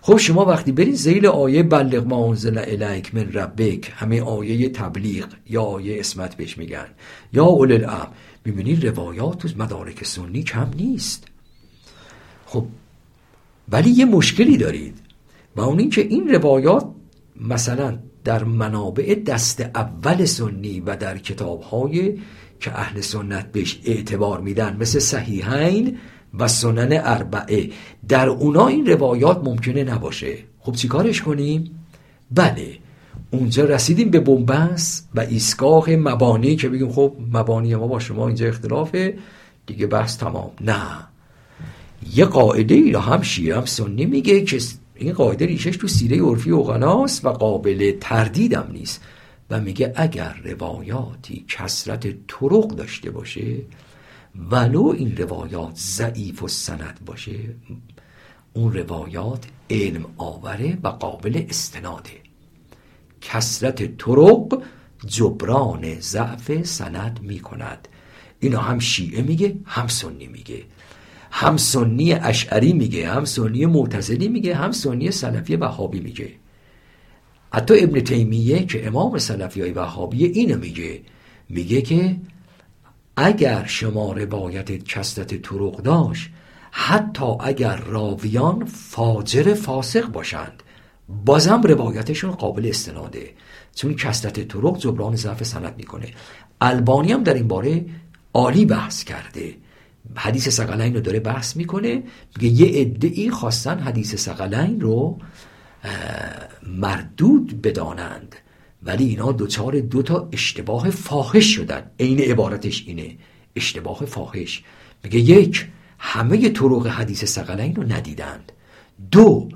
[0.00, 5.26] خب شما وقتی برید زیل آیه بلغ ما انزل الیک من ربک همه آیه تبلیغ
[5.50, 6.86] یا آیه اسمت بهش میگن.
[7.32, 8.06] یا اول الام
[8.44, 11.24] می‌بینید روایات و مدارک سنی کم نیست.
[12.46, 12.64] خب
[13.68, 14.98] ولی یه مشکلی دارید.
[15.56, 16.86] و اون اینکه این روایات
[17.40, 22.18] مثلا در منابع دست اول سنی و در کتابهای
[22.60, 25.98] که اهل سنت بهش اعتبار میدن مثل صحیحین
[26.38, 27.70] و سنن اربعه.
[28.08, 30.38] در اونا این روایات ممکنه نباشه.
[30.60, 31.70] خب چیکارش کنیم؟
[32.30, 32.78] بله.
[33.30, 38.46] اونجا رسیدیم به بنبست و ایستگاه مبانی که بگیم خب مبانی ما با شما اینجا
[38.46, 39.18] اختلافه.
[39.66, 40.50] دیگه بحث تمام.
[40.60, 40.80] نه.
[42.14, 44.58] یه قاعده ای را هم شیعه هم سنی میگه که
[44.94, 49.00] این قاعده ریشش تو سیره عرفی اوغناست و قابل تردیدم نیست.
[49.50, 53.56] و میگه اگر روایاتی کسرت طرق داشته باشه
[54.50, 57.38] ولو این روایات ضعیف و سند باشه
[58.52, 62.10] اون روایات علم آوره و قابل استناده.
[63.20, 64.62] کسرت طرق
[65.06, 67.88] جبران ضعف سند می کند
[68.40, 70.62] اینا هم شیعه میگه هم سنی میگه.
[71.30, 76.30] هم سنی اشعری میگه هم سنی معتزلی میگه هم سنی سلفی وهابی میگه.
[77.52, 81.00] حتی ابن تیمیه که امام سلفی های وهابی اینو میگه.
[81.48, 82.16] میگه که
[83.20, 86.30] اگر شما روایت کسرت طرق داشت
[86.70, 90.62] حتی اگر راویان فاجر فاسق باشند
[91.24, 93.30] بازم روایتشون قابل استناده.
[93.74, 96.06] چون کسرت طرق جبران ضعف سند می‌کنه.
[96.60, 97.86] البانی هم در این باره
[98.34, 99.54] عالی بحث کرده.
[100.14, 102.02] حدیث سقلین رو داره بحث می‌کنه.
[102.36, 105.18] میگه یه ادعی خواستن حدیث سقلین رو
[106.66, 108.36] مردود بدانند.
[108.82, 111.90] ولی اینا دوچار دو تا اشتباه فاحش شدن.
[112.00, 113.16] عین عبارتش اینه.
[113.56, 114.62] اشتباه فاحش.
[115.04, 115.66] میگه یک
[115.98, 118.52] همه طرق حدیث سقلین رو ندیدند.
[119.10, 119.48] دو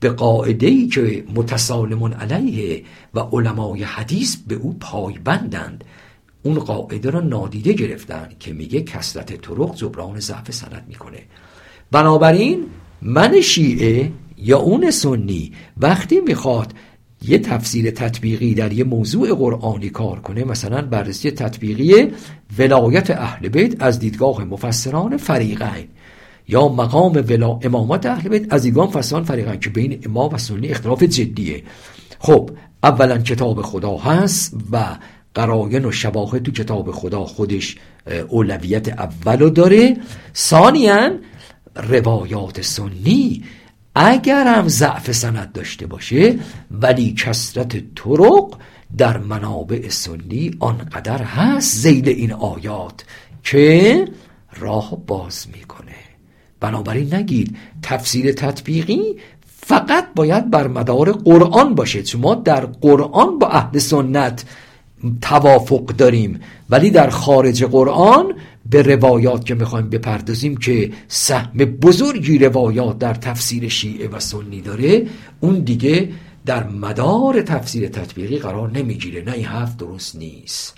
[0.00, 5.84] به قاعده ای که متسالمون علیه و علمای حدیث به او پایبندند
[6.42, 11.22] اون قاعده را نادیده گرفتن که میگه کسرت طرق جبران ضعف سند می‌کنه.
[11.90, 12.66] بنابراین
[13.02, 16.72] من شیعه یا اون سنی وقتی می‌خواد
[17.22, 22.12] یه تفسیر تطبیقی در یه موضوع قرآنی کار کنه مثلا بررسی تطبیقی
[22.58, 25.88] ولایت اهل بیت از دیدگاه مفسران فریقین
[26.48, 30.68] یا مقام ولا امامت اهل بیت از دیدگاه مفسران فریقین که بین امام و سنی
[30.68, 31.62] اختلاف جدیه.
[32.18, 32.50] خب
[32.82, 34.96] اولا کتاب خدا هست و
[35.34, 37.76] قراین و شواهد تو کتاب خدا خودش
[38.28, 39.96] اولویت اولو داره.
[40.34, 41.10] ثانیا
[41.76, 43.44] روایات سنی
[43.98, 46.38] اگر هم ضعف سند داشته باشه
[46.70, 48.54] ولی کسرت طرق
[48.98, 53.04] در منابع سنی آنقدر هست زیل این آیات
[53.42, 54.04] که
[54.58, 55.94] راه باز می‌کنه.
[56.60, 59.02] بنابراین نگید تفسیر تطبیقی
[59.46, 62.02] فقط باید بر مدار قرآن باشه.
[62.02, 64.44] چون ما در قرآن با اهل سنت
[65.20, 66.40] توافق داریم
[66.70, 68.34] ولی در خارج قرآن
[68.70, 75.06] به روایات که می‌خوایم بپردازیم که سهم بزرگی روایات در تفسیر شیعه و سنی داره
[75.40, 76.08] اون دیگه
[76.46, 79.22] در مدار تفسیر تطبیقی قرار نمی‌گیره.
[79.24, 80.76] نه این حرف درست نیست.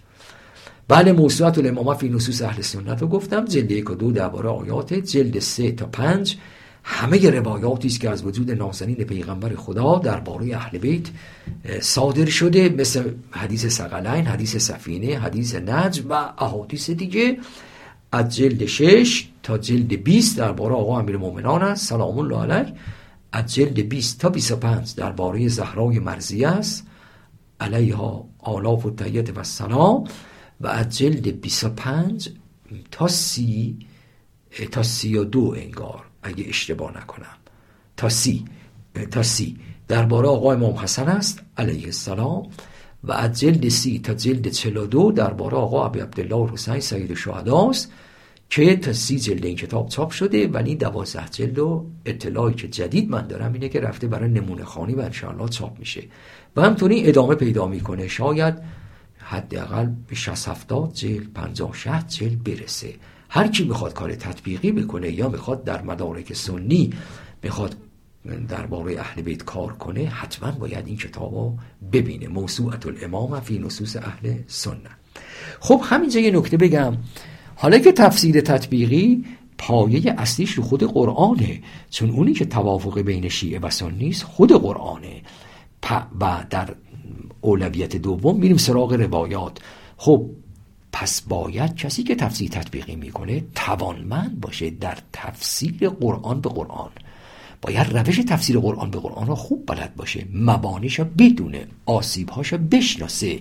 [0.89, 4.95] بله موسوعت الامامه فی نصوص اهل سنت رو گفتم جلد یک و دو درباره آیات
[4.95, 6.37] جلد سه تا پنج.
[6.85, 11.07] همه روایاتی است که از وجود نازنین پیغمبر خدا درباره اهل بیت
[11.81, 17.39] صادر شده مثل حدیث سقلین حدیث سفینه حدیث نجم و احادیث دیگه.
[18.13, 21.89] از جلد 6 تا جلد 20 درباره آقا امیر مومنان است.
[21.89, 22.75] سلام الله علیه
[23.33, 26.87] از جلد 20 تا 25 درباره زهرای مرزی است.
[27.61, 30.05] علیها آلاف و تیت و سلام.
[30.61, 32.29] و از جلد 25
[32.91, 33.79] تا سی
[34.73, 37.37] تا سی و دو انگار اگه اشتباه نکنم.
[37.97, 38.45] تا سی
[39.11, 39.57] تا سی.
[39.89, 41.43] درباره آقای امام حسن است.
[41.57, 42.49] علیه السلام.
[43.09, 47.93] و از جلد سی تا جلد 42 درباره آقا ابی عبدالله حسین سید شهداست
[48.51, 53.11] که تا سی جلد این کتاب چاپ شده ولی دوازده جلد و اطلاعی که جدید
[53.11, 56.03] من دارم اینه که رفته برای نمونه خانی و انشاءالله چاپ میشه.
[56.57, 58.09] و همطوری ادامه پیدا می‌کنه.
[58.09, 58.55] شاید
[59.19, 62.95] حداقل به 60 70 جلد 50 60 جلد برسه.
[63.29, 66.91] هر کی می‌خواد کار تطبیقی بکنه یا می‌خواد در مدارک سنی
[67.43, 67.77] می‌خواد
[68.49, 71.55] درباره اهل بیت کار کنه حتما باید این کتاب رو
[71.93, 72.29] ببینه.
[72.29, 74.77] موسوعت الامام فی نصوص اهل سنت.
[75.61, 76.97] خب همینجا یه نکته بگم.
[77.57, 79.25] حالا که تفسیر تطبیقی
[79.59, 85.23] پایه اصلیش رو خود قرآنه چون اونی که توافق بین شیعه و سنی خود قرآنه.
[86.21, 86.75] و در
[87.41, 89.59] اولویت دوم میریم سراغ روایات.
[89.97, 90.31] خب
[90.93, 96.91] پس باید کسی که تفسیر تطبیقی می‌کنه توانمند باشه در تفسیر قرآن به قرآن.
[97.63, 103.41] باید روش تفسیر قرآن به قرآن را خوب بلد باشه مبانیش بدونه آسیبهاش بشناسه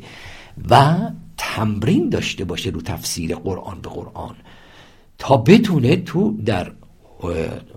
[0.70, 0.98] و
[1.38, 4.36] تمرین داشته باشه رو تفسیر قرآن به قرآن
[5.18, 6.72] تا بتونه تو در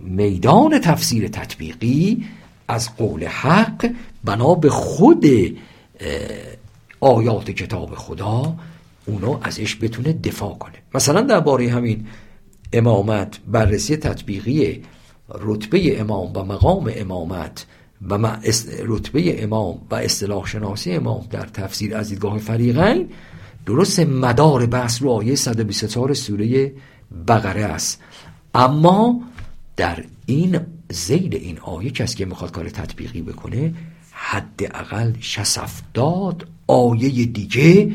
[0.00, 2.24] میدان تفسیر تطبیقی
[2.68, 3.90] از قول حق
[4.24, 5.26] بنا به خود
[7.00, 8.56] آیات کتاب خدا
[9.06, 10.74] اونو ازش بتونه دفاع کنه.
[10.94, 12.06] مثلا درباره همین
[12.72, 14.82] امامت بررسی تطبیقی
[15.34, 17.66] رتبه امام و مقام امامت
[18.08, 18.36] و
[18.86, 23.08] رتبه امام و اصطلاح شناسی امام در تفسیر از دیدگاه فریقین
[23.66, 26.72] درست مدار بحث رو آیه 124 سوره
[27.28, 28.02] بقره است.
[28.54, 29.20] اما
[29.76, 30.60] در این
[30.90, 33.74] زیل این آیه کسی که می‌خواد کار تطبیقی بکنه
[34.10, 35.98] حداقل 60
[36.66, 37.92] آیه دیگه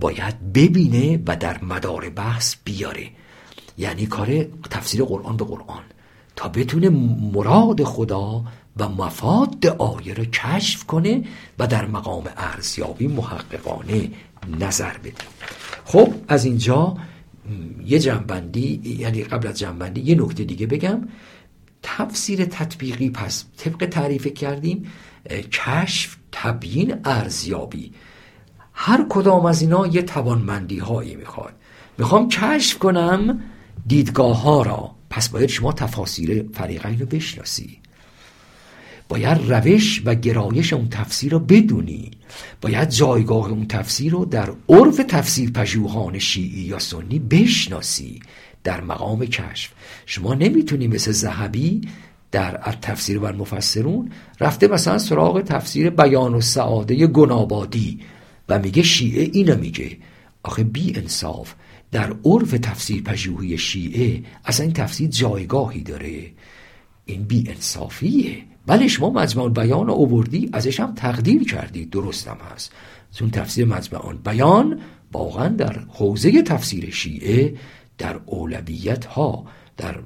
[0.00, 3.08] باید ببینه و در مدار بحث بیاره.
[3.78, 5.82] یعنی کار تفسیر قرآن به قرآن.
[6.36, 6.88] تا بتونه
[7.32, 8.44] مراد خدا
[8.76, 11.24] و مفاد آیه رو کشف کنه
[11.58, 14.10] و در مقام ارزیابی محققانه
[14.60, 15.24] نظر بده.
[15.84, 16.96] خب از اینجا
[17.86, 21.08] یه جنبندی یعنی قبل از جنبندی یه نکته دیگه بگم.
[21.82, 24.86] تفسیر تطبیقی پس طبق تعریف کردیم
[25.52, 27.92] کشف تبیین ارزیابی.
[28.72, 31.54] هر کدام از اینا یه توانمندی هایی می‌خواد.
[31.98, 33.42] می‌خوام کشف کنم
[33.86, 34.90] دیدگاه ها را.
[35.14, 37.78] پس باید شما تفاسیر فریقین رو بشناسی.
[39.08, 42.10] باید روش و گرایش اون تفسیر رو بدونی.
[42.60, 48.20] باید جایگاه اون تفسیر رو در عرف تفسیر پژوهان شیعی یا سنی بشناسی
[48.64, 49.72] در مقام کشف.
[50.06, 51.80] شما نمی‌تونی مثل زهبی
[52.32, 52.52] در
[52.82, 54.10] تفسیر بر مفسرون
[54.40, 58.00] رفته مثلا سراغ تفسیر بیان و سعاده گنابادی
[58.48, 59.96] و میگه شیعه اینو میگه.
[60.42, 61.54] آخه بی انصاف.
[61.94, 66.32] در عرف تفسیر پژوهی شیعه اصلا این تفسیر جایگاهی داره.
[67.04, 68.36] این بی انصافیه.
[68.66, 71.86] بله شما مجمع بیان اووردی ازش هم تقدیر کردی.
[71.86, 72.72] درستم هست.
[73.12, 74.80] چون تفسیر مجمع بیان
[75.12, 77.54] واقعا در حوزه تفسیر شیعه
[77.98, 79.44] در اولویت ها
[79.76, 79.98] در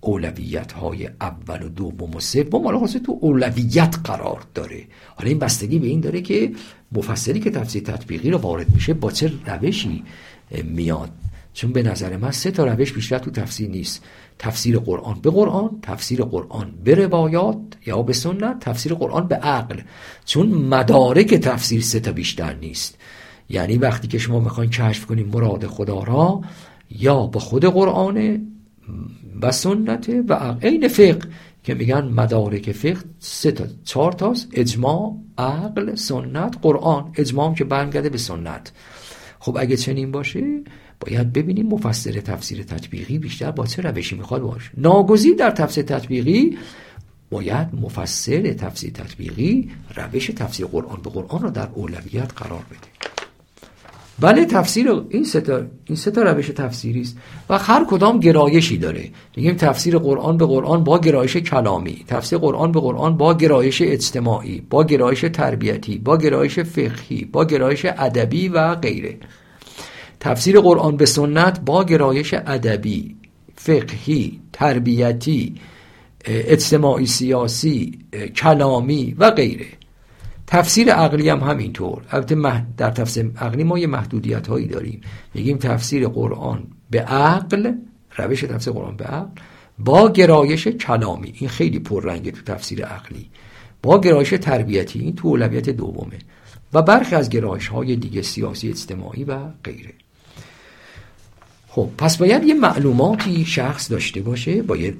[0.00, 4.84] اولویت های اول و دوم و سوم حالا تو اولویت قرار داره.
[5.16, 6.52] حالا این بستگی به این داره که
[6.92, 10.04] مفسری که تفسیر تطبیقی رو وارد میشه با چه روشی؟
[10.50, 11.10] میاد.
[11.54, 14.04] چون به نظر من سه تا روش بیشتر تو تفسیر نیست.
[14.38, 19.80] تفسیر قرآن به قرآن تفسیر قرآن به روایات یا به سنت تفسیر قرآن به عقل.
[20.24, 22.98] چون مدارک تفسیر سه تا بیشتر نیست.
[23.48, 26.40] یعنی وقتی که شما می‌خواین کشف کنیم مراد خدا را
[26.90, 28.46] یا به خود قرآن
[29.42, 31.28] و سنت و عین فقه
[31.64, 34.48] که میگن مدارک فقه سه تا چهار تاست.
[34.52, 37.12] اجماع عقل سنت قرآن.
[37.14, 38.72] اجماع که برمیگرده به سنت.
[39.38, 40.60] خب اگه چنین باشه
[41.00, 44.70] باید ببینیم مفسر تفسیر تطبیقی بیشتر با چه روشی می‌خواد باشه.
[44.76, 46.58] ناگزیر در تفسیر تطبیقی
[47.30, 53.15] باید مفسر تفسیر تطبیقی روش تفسیر قرآن به قرآن رو در اولویت قرار بده.
[54.20, 57.16] بله تفسیر این سه این سه روش تفسیری است.
[57.50, 59.10] و هر کدام گرایشی داره.
[59.36, 62.04] میگیم تفسیر قرآن به قرآن با گرایش کلامی.
[62.08, 67.84] تفسیر قرآن به قرآن با گرایش اجتماعی با گرایش تربیتی با گرایش فقهی با گرایش
[67.84, 69.16] ادبی و غیره.
[70.20, 73.16] تفسیر قرآن به سنت با گرایش ادبی
[73.56, 75.54] فقهی تربیتی
[76.24, 77.98] اجتماعی سیاسی
[78.36, 79.66] کلامی و غیره.
[80.46, 82.02] تفسیر عقلی هم همینطور.
[82.10, 85.00] البته در تفسیر عقلی ما یه محدودیت هایی داریم.
[85.34, 87.72] میگیم تفسیر قرآن به عقل
[88.16, 89.28] روش تفسیر قرآن به عقل
[89.78, 91.32] با گرایش کلامی.
[91.38, 93.30] این خیلی پررنگه تو تفسیر عقلی.
[93.82, 96.18] با گرایش تربیتی این تو اولویت دومه.
[96.72, 99.92] و برخی از گرایش های دیگه سیاسی اجتماعی و غیره.
[101.68, 104.98] خب پس باید یه معلوماتی شخص داشته باشه باید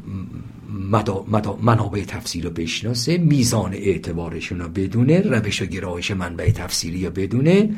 [1.62, 7.70] منابع تفسیر رو بشناسه میزان اعتبارشون رو بدونه روش و گرایش منبع تفسیری رو بدونه.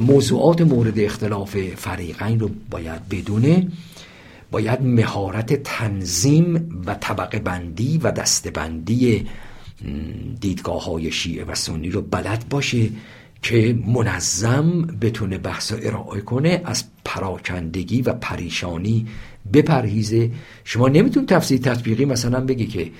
[0.00, 3.68] موضوعات مورد اختلاف فریقین رو باید بدونه.
[4.50, 9.26] باید مهارت تنظیم و طبقه بندی و دست بندی
[10.40, 12.88] دیدگاه های شیعه و سنی رو بلد باشه
[13.42, 19.06] که منظم بتونه بحث ارائه کنه از پراکندگی و پریشانی
[19.52, 20.30] بپرهیزه.
[20.64, 22.90] شما نمیتون تفسیر تطبیقی مثلا بگی که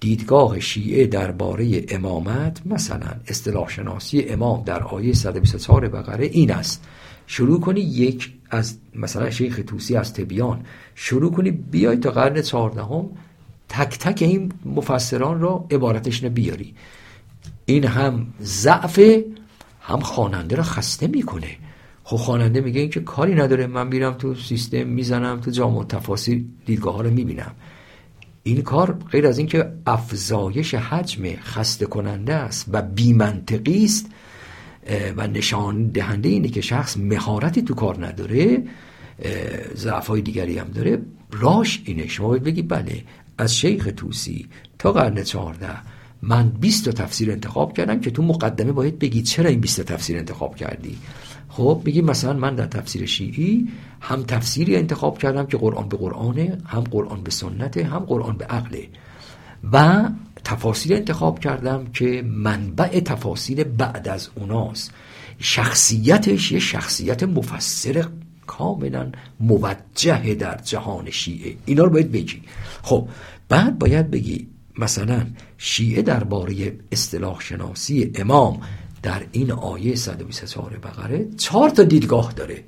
[0.00, 6.84] دیدگاه شیعه درباره امامت مثلا اصطلاح شناسی امام در آیه 124 بقره این است.
[7.26, 10.60] شروع کنی یک از مثلا شیخ توسی از تبیان.
[10.94, 13.06] شروع کنی بیای تا قرن چهاردهم
[13.68, 16.74] تک تک این مفسران را عبارتش بیاری.
[17.66, 19.00] این هم ضعف
[19.80, 21.56] هم خواننده را خسته می‌کنه.
[22.06, 26.44] خب خواننده میگه این که کاری نداره من میرم تو سیستم می‌زنم تو جامع تفاصیل
[26.66, 27.52] دیدگاه ها رو می‌بینم.
[28.42, 34.06] این کار غیر از اینکه افزایش حجم خسته کننده است و بیمنطقی است
[35.16, 38.62] و نشان دهنده اینه که شخص مهارتی تو کار نداره
[39.76, 41.02] ضعف های دیگری هم داره.
[41.32, 42.08] راش اینه.
[42.08, 43.04] شما بگی بله
[43.38, 44.46] از شیخ توسی
[44.78, 45.68] تا قرن چهارده
[46.28, 50.18] من 20 تا تفسیر انتخاب کردم که تو مقدمه باید بگی چرا این 20 تفسیر
[50.18, 50.98] انتخاب کردی.
[51.48, 53.68] خب بگی مثلا من در تفسیر شیعی
[54.00, 58.44] هم تفسیری انتخاب کردم که قرآن به قرآنه هم قرآن به سنته هم قرآن به
[58.44, 58.88] عقله.
[59.72, 60.08] و
[60.44, 64.90] تفاصیل انتخاب کردم که منبع تفاصیل بعد از اوناست.
[65.38, 68.06] شخصیتش یه شخصیت مفسر
[68.46, 71.56] کاملا موجه در جهان شیعه.
[71.66, 72.42] اینا رو باید بگی.
[72.82, 73.08] خب
[73.48, 74.48] بعد باید بگی
[74.78, 75.26] مثلا
[75.58, 78.60] شیعه درباره اصطلاح شناسی امام
[79.02, 82.64] در این آیه 124 بقره چهار تا دیدگاه داره.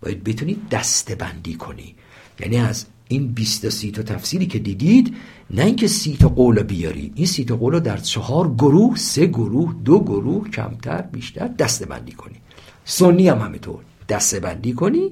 [0.00, 1.94] باید بتونی دسته بندی کنی.
[2.40, 5.16] یعنی از این 20 سی تا تفسیری که دیدید
[5.50, 7.12] نه اینکه سی تا قول بیاری.
[7.14, 12.12] این سی تا قول در چهار گروه سه گروه دو گروه کمتر بیشتر دسته بندی
[12.12, 12.36] کنی.
[12.84, 13.80] سنی هم همینطور.
[14.08, 15.10] دسته بندی کنی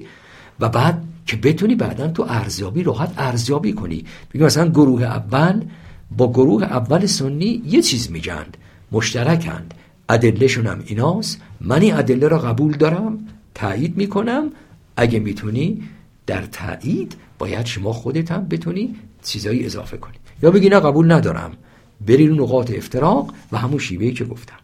[0.59, 4.05] و بعد که بتونی بعدا تو ارزیابی راحت ارزیابی کنی.
[4.33, 5.61] بگی مثلا گروه اول
[6.11, 8.57] با گروه اول سنی یه چیز میگند
[8.91, 9.73] مشترکند.
[10.09, 11.41] ادلهشون هم ایناست.
[11.61, 13.27] من این ادله را قبول دارم.
[13.55, 14.51] تایید می‌کنم.
[14.97, 15.83] اگه می‌تونی
[16.27, 20.13] در تایید باید شما خودت هم بتونی چیزایی اضافه کنی.
[20.43, 21.51] یا بگی نه قبول ندارم.
[22.07, 24.55] بری نقاط افتراق و همون شیوهی که گفتم.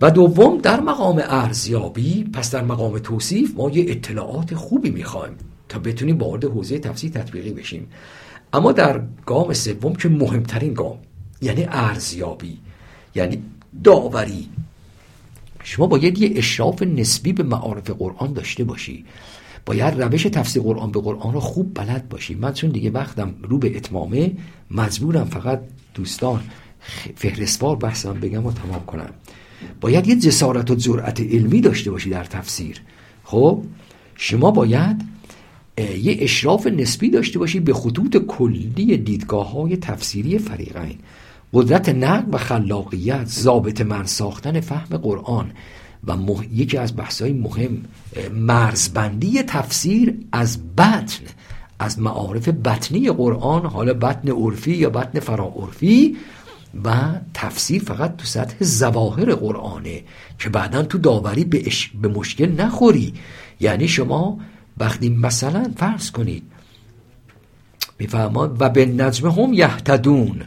[0.00, 5.32] و دوم در مقام ارزیابی پس در مقام توصیف ما یه اطلاعات خوبی می‌خوایم
[5.68, 7.86] تا بتونیم وارد حوزه تفسیر تطبیقی بشیم.
[8.52, 10.98] اما در گام سوم که مهمترین گام
[11.42, 12.58] یعنی ارزیابی
[13.14, 13.42] یعنی
[13.84, 14.48] داوری.
[15.62, 19.04] شما باید یه اشراف نسبی به معارف قرآن داشته باشی.
[19.66, 22.34] باید روش تفسیر قرآن به قرآن رو خوب بلد باشی.
[22.34, 24.32] من چون دیگه وقتم رو به اتمامه
[24.70, 25.60] مجبورم فقط
[25.94, 26.40] دوستان
[27.16, 29.10] فهرستوار بحثم بگم و تمام کنم.
[29.80, 32.82] باید یه جسارت و جرأت علمی داشته باشی در تفسیر.
[33.24, 33.62] خب
[34.14, 35.02] شما باید
[35.80, 40.98] یه اشراف نسبی داشته باشی به خطوط کلی دیدگاه های تفسیری فریقین.
[41.52, 45.50] قدرت نقد و خلاقیت ضابط من ساختن فهم قرآن
[46.06, 46.16] و
[46.52, 47.84] یکی از بحث‌های مهم
[48.34, 51.24] مرزبندی تفسیر از بطن
[51.78, 56.16] از معارف بطنی قرآن حالا بطن عرفی یا بطن فراعرفی
[56.84, 56.94] و
[57.34, 60.02] تفسیر فقط تو سطح زواهر قرآنه
[60.38, 61.62] که بعدا تو داوری به,
[62.02, 63.14] به مشکل نخوری.
[63.60, 64.38] یعنی شما
[64.80, 66.42] وقتی مثلا فرض کنید
[67.98, 70.42] میفهماد و به نجم هم یهتدون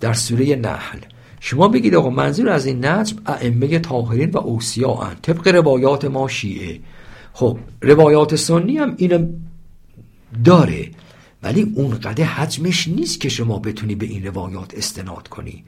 [0.00, 0.98] در سوره نحل.
[1.40, 6.80] شما بگید آقا منظور از این نجم ائمه طاهرین و اوسیا طبق روایات ما شیعه.
[7.32, 9.28] خب روایات سنی هم اینو
[10.44, 10.90] داره
[11.42, 15.64] ولی اونقدر حجمش نیست که شما بتونی به این روایات استناد کنی.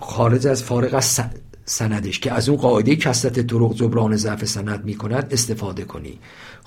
[0.00, 1.20] خارج از فارغ از
[1.64, 6.18] سندش که از اون قاعده کسرت طرق جبران ضعف سند می‌کند استفاده کنی.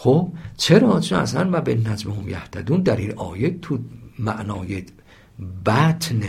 [0.03, 0.27] خب
[0.57, 3.79] چرا چون اصلا و به نجم هم یهتدون در این آیه تو
[4.19, 4.83] معنای
[5.65, 6.21] بطن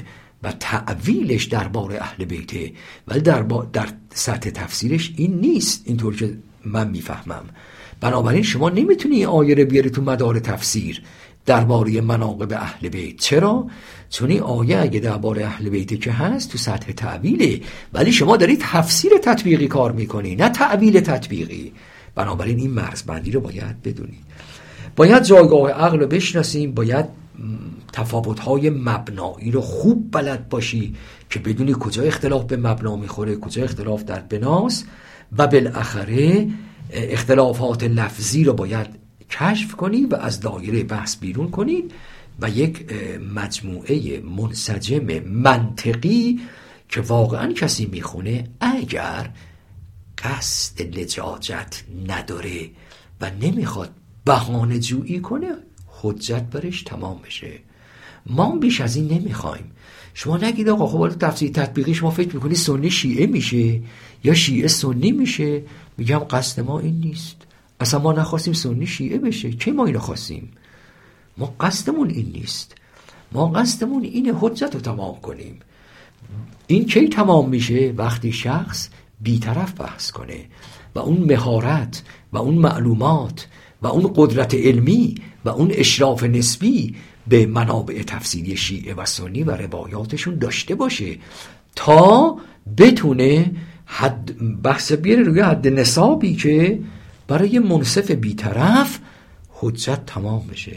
[0.42, 2.72] و تعویلش درباره اهل بیته
[3.08, 3.42] ولی در,
[3.72, 7.44] در سطح تفسیرش این نیست اینطور که من می‌فهمم.
[8.00, 11.02] بنابراین شما نمی‌تونی این آیه رو بیاری تو مدار تفسیر
[11.46, 13.16] درباره مناقب اهل بیت.
[13.16, 13.66] چرا؟
[14.10, 17.60] چون این آیه اگه درباره اهل بیت که هست تو سطح تعویله.
[17.92, 21.72] ولی شما دارید تفسیر تطبیقی کار می‌کنی نه تعویل تطبیقی.
[22.14, 24.24] بنابراین این مرزبندی رو باید بدونید
[24.96, 27.06] باید جایگاه عقل رو بشناسیم باید
[27.92, 30.94] تفاوت های مبنایی رو خوب بلد باشی
[31.30, 34.86] که بدونی کجا اختلاف به مبنا می‌خوره کجا اختلاف در بناست
[35.38, 36.48] و بالاخره
[36.90, 38.86] اختلافات لفظی رو باید
[39.30, 41.92] کشف کنی و از دایره بحث بیرون کنید
[42.40, 42.86] و یک
[43.34, 46.40] مجموعه منسجم منطقی
[46.88, 49.30] که واقعا کسی می‌خونه اگر
[50.18, 52.70] قصد لجاجت نداره
[53.20, 53.90] و نمی‌خواد
[54.24, 55.52] بهانه جویی کنه
[55.86, 57.52] حجت برش تمام بشه.
[58.26, 59.70] ما بیش از این نمی‌خوایم.
[60.14, 63.80] شما نگید آقا خب تفسیر تطبیقی شما فکر می‌کنی سنی شیعه میشه
[64.24, 65.62] یا شیعه سنی میشه؟
[65.98, 67.36] میگم قصد ما این نیست.
[67.80, 69.52] اصلا ما نخواستیم سنی شیعه بشه.
[69.52, 70.50] چه ما اینو خواستیم؟
[71.38, 72.74] ما قصدمون این نیست.
[73.32, 75.60] ما قصدمون اینه حجت رو تمام کنیم.
[76.66, 78.88] این کی تمام میشه؟ وقتی شخص
[79.24, 80.44] بیطرف بحث کنه
[80.94, 82.02] و اون مهارت
[82.32, 83.48] و اون معلومات
[83.82, 85.14] و اون قدرت علمی
[85.44, 86.94] و اون اشراف نسبی
[87.28, 91.18] به منابع تفسیری شیعه و سنی و روایاتشون داشته باشه
[91.76, 92.36] تا
[92.78, 93.52] بتونه
[93.86, 96.80] حد بحث بیاره روی حد نصابی که
[97.28, 98.98] برای منصف بیطرف
[99.50, 100.76] حجت تمام بشه.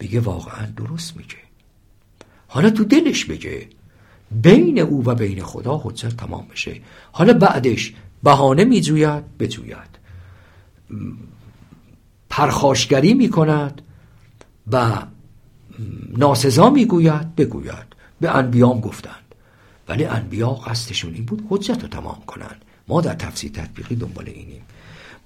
[0.00, 1.36] بگه واقعا درست میگه.
[2.46, 3.68] حالا تو دلش بگه.
[4.30, 6.80] بین او و بین خدا حجت تمام بشه.
[7.12, 9.98] حالا بعدش بهانه میجوید بجوید.
[12.30, 13.82] پرخاشگری می‌کند
[14.72, 14.92] و
[16.16, 17.90] ناسزا می‌گوید بگوید.
[18.20, 19.14] به انبیام گفتند.
[19.88, 22.64] ولی انبیا قصدشون این بود حجت رو تمام کنند.
[22.88, 24.62] ما در تفسیر تطبیقی دنبال اینیم.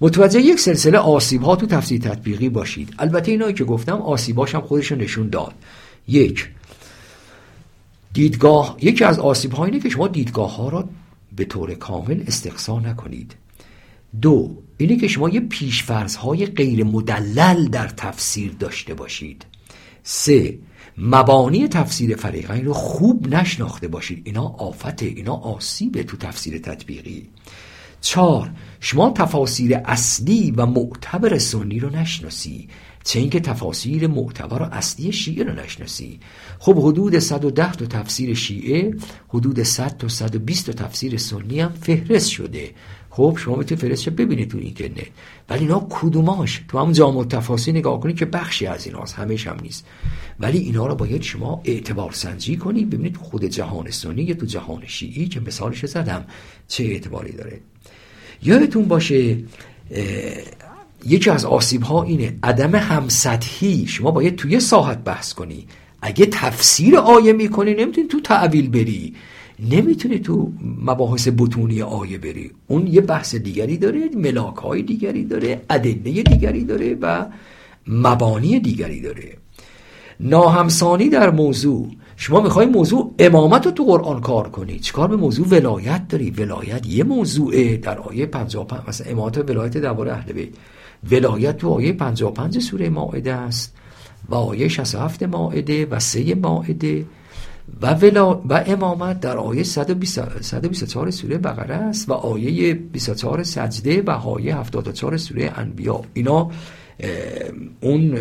[0.01, 2.95] متوجه یک سلسله آسیب ها تو تفسیر تطبیقی باشید.
[2.99, 5.53] البته اینایی که گفتم آسیباش هم خودشون نشون داد.
[6.07, 6.49] یک
[8.15, 10.89] دیدگاه یکی از آسیب ها اینه که شما دیدگاه ها را
[11.35, 13.35] به طور کامل استقصا نکنید.
[14.21, 19.45] دو اینه که شما یه پیشفرض های غیر مدلل در تفسیر داشته باشید.
[20.03, 20.59] سه
[20.97, 24.21] مبانی تفسیر فریقین رو خوب نشناخته باشید.
[24.25, 27.29] اینا آفته اینا آسیبه تو تفسیر تطبیقی.
[28.01, 32.67] چهار شما تفاسیر اصلی و معتبر سنی رو نشناسی.
[33.05, 36.19] چه اینکه تفاسیر معتبر اصلی شیعه رو نشناسی.
[36.59, 38.93] خب حدود 110 تا تفسیر شیعه
[39.27, 42.71] حدود 100 تا 120 تا تفسیر سنی هم فهرست شده.
[43.09, 45.07] خب شما می‌تونید فهرستش ببینید تو اینترنت.
[45.49, 49.57] ولی اینا کدوماش؟ تو هم جامع تفاسیر نگاه کنید که بخشی از ایناست همش هم
[49.61, 49.85] نیست.
[50.39, 52.89] ولی اینا رو باید شما اعتبار سنجی کنید.
[52.89, 56.25] ببینید خود جهان سنی یا تو جهان شیعی که مثالش زدم
[56.67, 57.59] چه اعتباری داره.
[58.43, 59.37] یادتون باشه
[61.05, 63.85] یکی از آسیب ها اینه عدم همسطحی.
[63.87, 65.67] شما باید توی ساحت بحث کنی.
[66.01, 69.13] اگه تفسیر آیه می‌کنی نمی‌تونی تو تعویل بری.
[69.59, 70.51] نمی‌تونی تو
[70.81, 72.51] مباحث بتونی آیه بری.
[72.67, 77.25] اون یه بحث دیگری داره ملاک های دیگری داره ادله دیگری داره و
[77.87, 79.37] مبانی دیگری داره.
[80.19, 81.91] ناهمسانی در موضوع.
[82.17, 84.79] شما می‌خوای موضوع امامت رو تو قرآن کار کنی.
[84.79, 87.77] چیکار به موضوع ولایت داری؟ ولایت یه موضوعه.
[87.77, 90.49] در آیه 55 مثلا امامت ولایت درباره اهل بیت.
[91.11, 93.75] ولایت تو آیه 55 سوره مائده است
[94.29, 97.05] و آیه 67 مائده و سه مائده
[97.81, 104.09] و, ولا و امامت در آیه 124 سوره بقره است و آیه 24 سجده و
[104.09, 106.01] آیه 74 سوره انبیا.
[106.13, 106.51] اینا
[107.81, 108.17] اون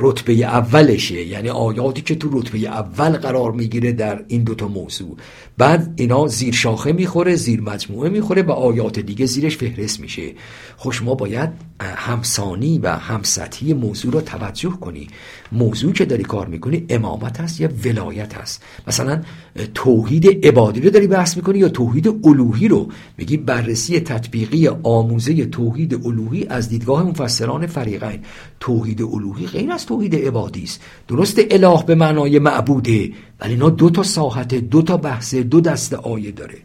[0.00, 5.16] رتبه اولشه یعنی آیاتی که تو رتبه اول قرار می‌گیره در این دوتا موضوع.
[5.58, 10.32] بعد اینا زیر شاخه می‌خوره زیر مجموعه می‌خوره و آیات دیگه زیرش فهرست میشه.
[10.76, 11.50] خوش ما باید
[11.80, 15.08] همسانی و همسطحی موضوع رو توجه کنی.
[15.52, 19.22] موضوع که داری کار می‌کنی امامت هست یا ولایت هست؟ مثلا
[19.74, 22.88] توحید عبادی رو داری بحث می‌کنی یا توحید الوهی رو؟
[23.18, 28.20] میگی بررسی تطبیقی آموزه توحید الوهی از دیدگاه مفسران فریقین.
[28.60, 30.82] توحید الوهی غیر از توحید عبادی است.
[31.08, 35.94] درست اله به معنای معبوده ولی اینا دو تا ساحت دو تا بحث دو دست
[35.94, 36.58] آیه داره.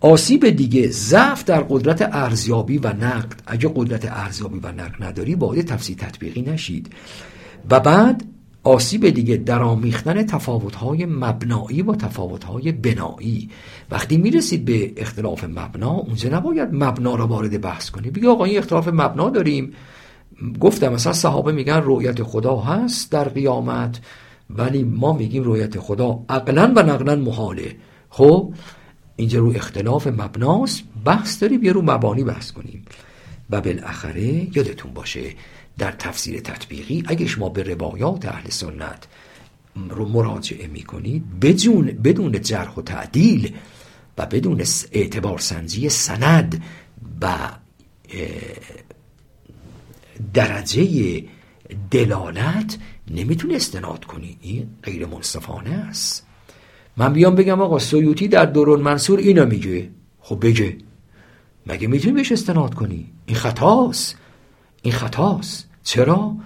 [0.00, 3.42] آسیب دیگه ضعف در قدرت ارزیابی و نقد.
[3.46, 6.92] اگه قدرت ارزیابی و نقد نداری باید تفسیر تطبیقی نشید.
[7.70, 8.24] و بعد
[8.62, 13.50] آسیب دیگه در آمیختن تفاوت‌های مبنایی با تفاوت‌های بنایی.
[13.90, 18.58] وقتی می‌رسید به اختلاف مبنا اونجا نباید مبنا را وارد بحث کنی بگی آقا این
[18.58, 19.72] اختلاف مبنا داریم.
[20.60, 24.00] گفتم مثلا صحابه میگن رؤیت خدا هست در قیامت
[24.50, 27.76] ولی ما میگیم رویت خدا عقلا و نقلا محاله.
[28.10, 28.54] خب
[29.16, 30.82] اینجا رو اختلاف مبناست.
[31.04, 32.84] بحث داریم یه رو مبانی بحث کنیم.
[33.50, 35.34] و بالاخره یادتون باشه
[35.78, 39.06] در تفسیر تطبیقی اگه شما به روایات اهل سنت
[39.88, 43.54] رو مراجعه می‌کنید بدون بدون جرح و تعدیل
[44.18, 44.62] و بدون
[44.92, 46.62] اعتبار سنجی سند
[47.20, 47.36] و
[50.34, 51.24] درجه
[51.90, 52.78] دلالت
[53.10, 54.36] نمی‌تونه استناد کنی.
[54.40, 56.26] این غیر منصفانه است.
[56.96, 59.90] من بیام بگم آقا سیوتی در دوران منصور اینو میگه.
[60.20, 60.76] خب بگه.
[61.66, 64.16] مگه می‌تونی بهش استناد کنی؟ این خطاست.
[64.82, 65.68] این خطاست.
[65.82, 66.36] چرا؟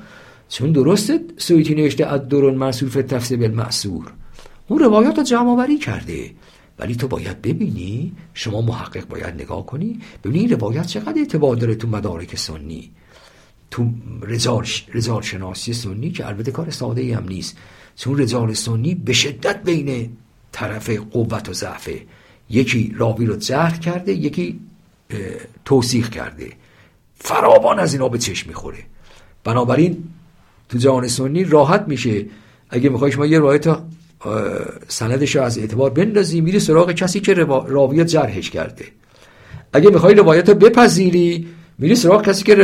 [0.49, 4.13] چون درسته سیوتی نوشته از دوران منصور فی تفسیر بالمعصور
[4.69, 6.31] اون روایات رو جمع آوری کرده.
[6.79, 11.75] ولی تو باید ببینی شما محقق باید نگاه کنی ببینی این روایت چقدر اعتبار داره
[11.75, 12.91] تو مدارک سنی.
[13.71, 13.91] تو
[14.93, 17.57] رجال, شناسی سنی که البته کار ساده ای هم نیست.
[17.97, 20.17] چون رجال سنی به شدت بین
[20.53, 22.03] طرف قوت و ضعفه.
[22.51, 24.61] یکی راوی رو جهر کرده یکی
[25.65, 26.53] توصیح کرده.
[27.15, 28.79] فراوان از اینا به چشم می‌خوره.
[29.45, 30.05] بنابراین
[30.69, 32.27] تو جهان سنی راحت میشه.
[32.71, 33.79] اگه می‌خوای شما یه روایت
[34.89, 38.85] سندش رو از اعتبار بندازی میری سراغ کسی که راوی جرحش کرده.
[39.73, 41.49] اگه می‌خوای روایت رو بپذیری
[41.79, 42.55] میری سراغ کسی که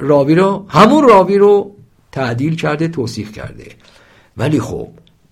[0.00, 1.76] راوی رو همون راوی رو
[2.12, 3.66] تعدیل کرده توصیف کرده.
[4.36, 4.88] ولی خب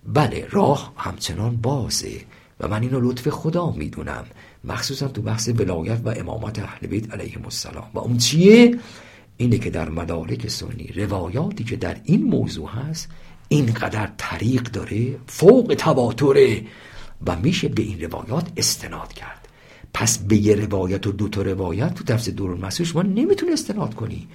[0.06, 2.20] بله راه همچنان بازه
[2.60, 4.24] و من اینو لطف خدا می‌دونم.
[4.64, 7.90] مخصوصا تو بحث ولایت و امامت اهل بیت علیهم السلام.
[7.94, 8.78] و اون چیه؟
[9.36, 13.08] اینه که در مدارک سنی روایاتی که در این موضوع هست
[13.48, 16.62] اینقدر طریق داره فوق تواتره
[17.26, 19.45] و میشه به این روایات استناد کرد.
[19.97, 24.27] پس به یه روایت و دو تا روایت تو تفسیر دور شما نمی‌تونی استناد کنی.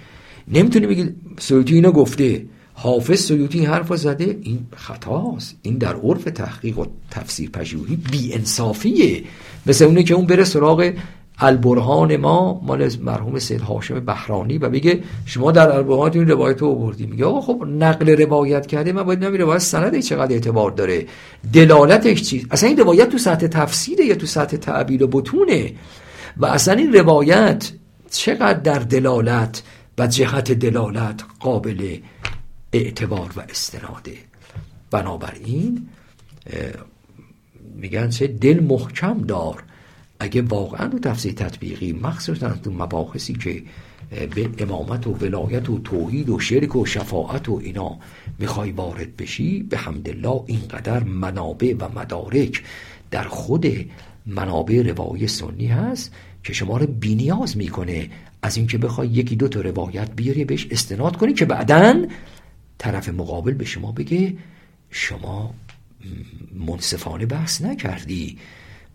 [0.48, 1.10] نمی‌تونی بگی
[1.40, 2.46] سیوتی اینو گفته.
[2.74, 4.40] حافظ سیوتی حرف زده.
[4.42, 5.56] این خطاست.
[5.62, 9.24] این در عرف تحقیق و تفسیر پژوهی بی انصافیه
[9.66, 10.94] مثل اونه که اون بره سراغ
[11.44, 16.68] البرهان ما مال مرحوم سید هاشم بهرانی و بگه شما در البرهان این روایت رو
[16.68, 17.06] آوردی.
[17.06, 21.06] میگه آقا خب نقل روایت کرده من باید نمی روایت سند چقدر اعتبار داره.
[21.54, 25.74] دلالتش چیز اصلا این روایت تو سطح تفسیره یا تو سطح تعبیر و بتونه؟
[26.38, 27.72] و اصلا این روایت
[28.12, 29.64] چقدر در دلالت
[29.98, 31.98] و جهت دلالت قابل
[32.74, 34.14] اعتبار و استناده؟
[34.92, 35.88] بنابراین
[37.76, 39.64] میگن چه دل محکم دار
[40.22, 43.64] اگه واقعا تو تفسیر تطبیقی مخصوصا تو مباحثی که
[44.36, 47.98] به امامت و ولایت و توحید و شرک و شفاعت و اینا
[48.40, 52.64] می‌خوای وارد بشی به حمدالله اینقدر منابع و مدارک
[53.12, 53.68] در خود
[54.26, 58.10] منابع روایت سنی هست که شما رو بینیاز می‌کنه
[58.42, 62.06] از اینکه بخوای یکی دو تا روایت بیاری بهش استناد کنی که بعدا
[62.78, 64.38] طرف مقابل به شما بگه
[64.90, 65.54] شما
[66.68, 68.38] منصفانه بحث نکردی.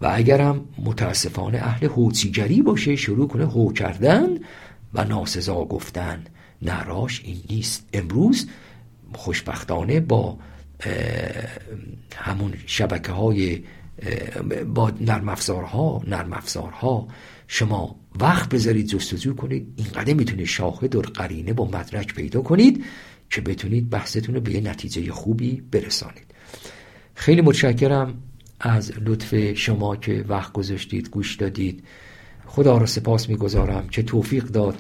[0.01, 4.29] و اگرم متاسفانه اهل هوچیگری باشه شروع کنه هو کردن
[4.95, 6.25] و ناسزا گفتن.
[6.63, 7.89] نراش این نیست.
[7.93, 8.49] امروز
[9.15, 10.39] خوشبختانه با
[12.17, 13.65] همون شبکه های
[14.75, 17.09] با نرم افزارها نرم افزارها
[17.49, 19.73] شما وقت بذارید جستجو کنید.
[19.77, 22.85] اینقدر می‌تونید شاهد و قرینه با مدرک پیدا کنید
[23.31, 26.35] که بتونید بحثتون رو به یه نتیجه خوبی برسانید.
[27.15, 28.15] خیلی متشکرم.
[28.61, 31.85] از لطف شما که وقت گذاشتید گوش دادید.
[32.47, 34.75] خدا را سپاس می‌گذارم که توفیق داد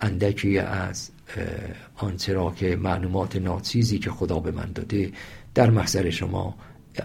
[0.00, 1.10] اندکی از
[1.96, 5.12] آنچه را که معلومات ناچیزی که خدا به من داده
[5.54, 6.54] در محضر شما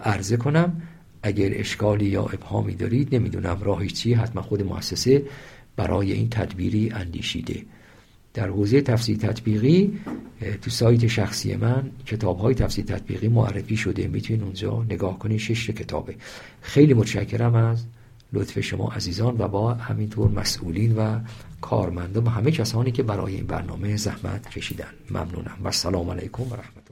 [0.04, 0.82] عرضه کنم.
[1.24, 5.24] اگر اشکالی یا ابهامی دارید نمی‌دونم راهی چی حتما خود مؤسسه
[5.76, 7.62] برای این تدبیری اندیشیده.
[8.34, 10.00] در حوزه تفسیر تطبیقی
[10.62, 14.08] تو سایت شخصی من کتاب های تفسیر تطبیقی معرفی شده.
[14.08, 16.16] می‌تونید اونجا نگاه کنید شش کتابه.
[16.62, 17.86] خیلی متشکرم از
[18.34, 21.20] لطف شما عزیزان و با همینطور مسئولین و
[21.62, 24.94] کارمندان و همه کسانی که برای این برنامه زحمت کشیدن.
[25.10, 26.83] ممنونم و سلام علیکم و رحمت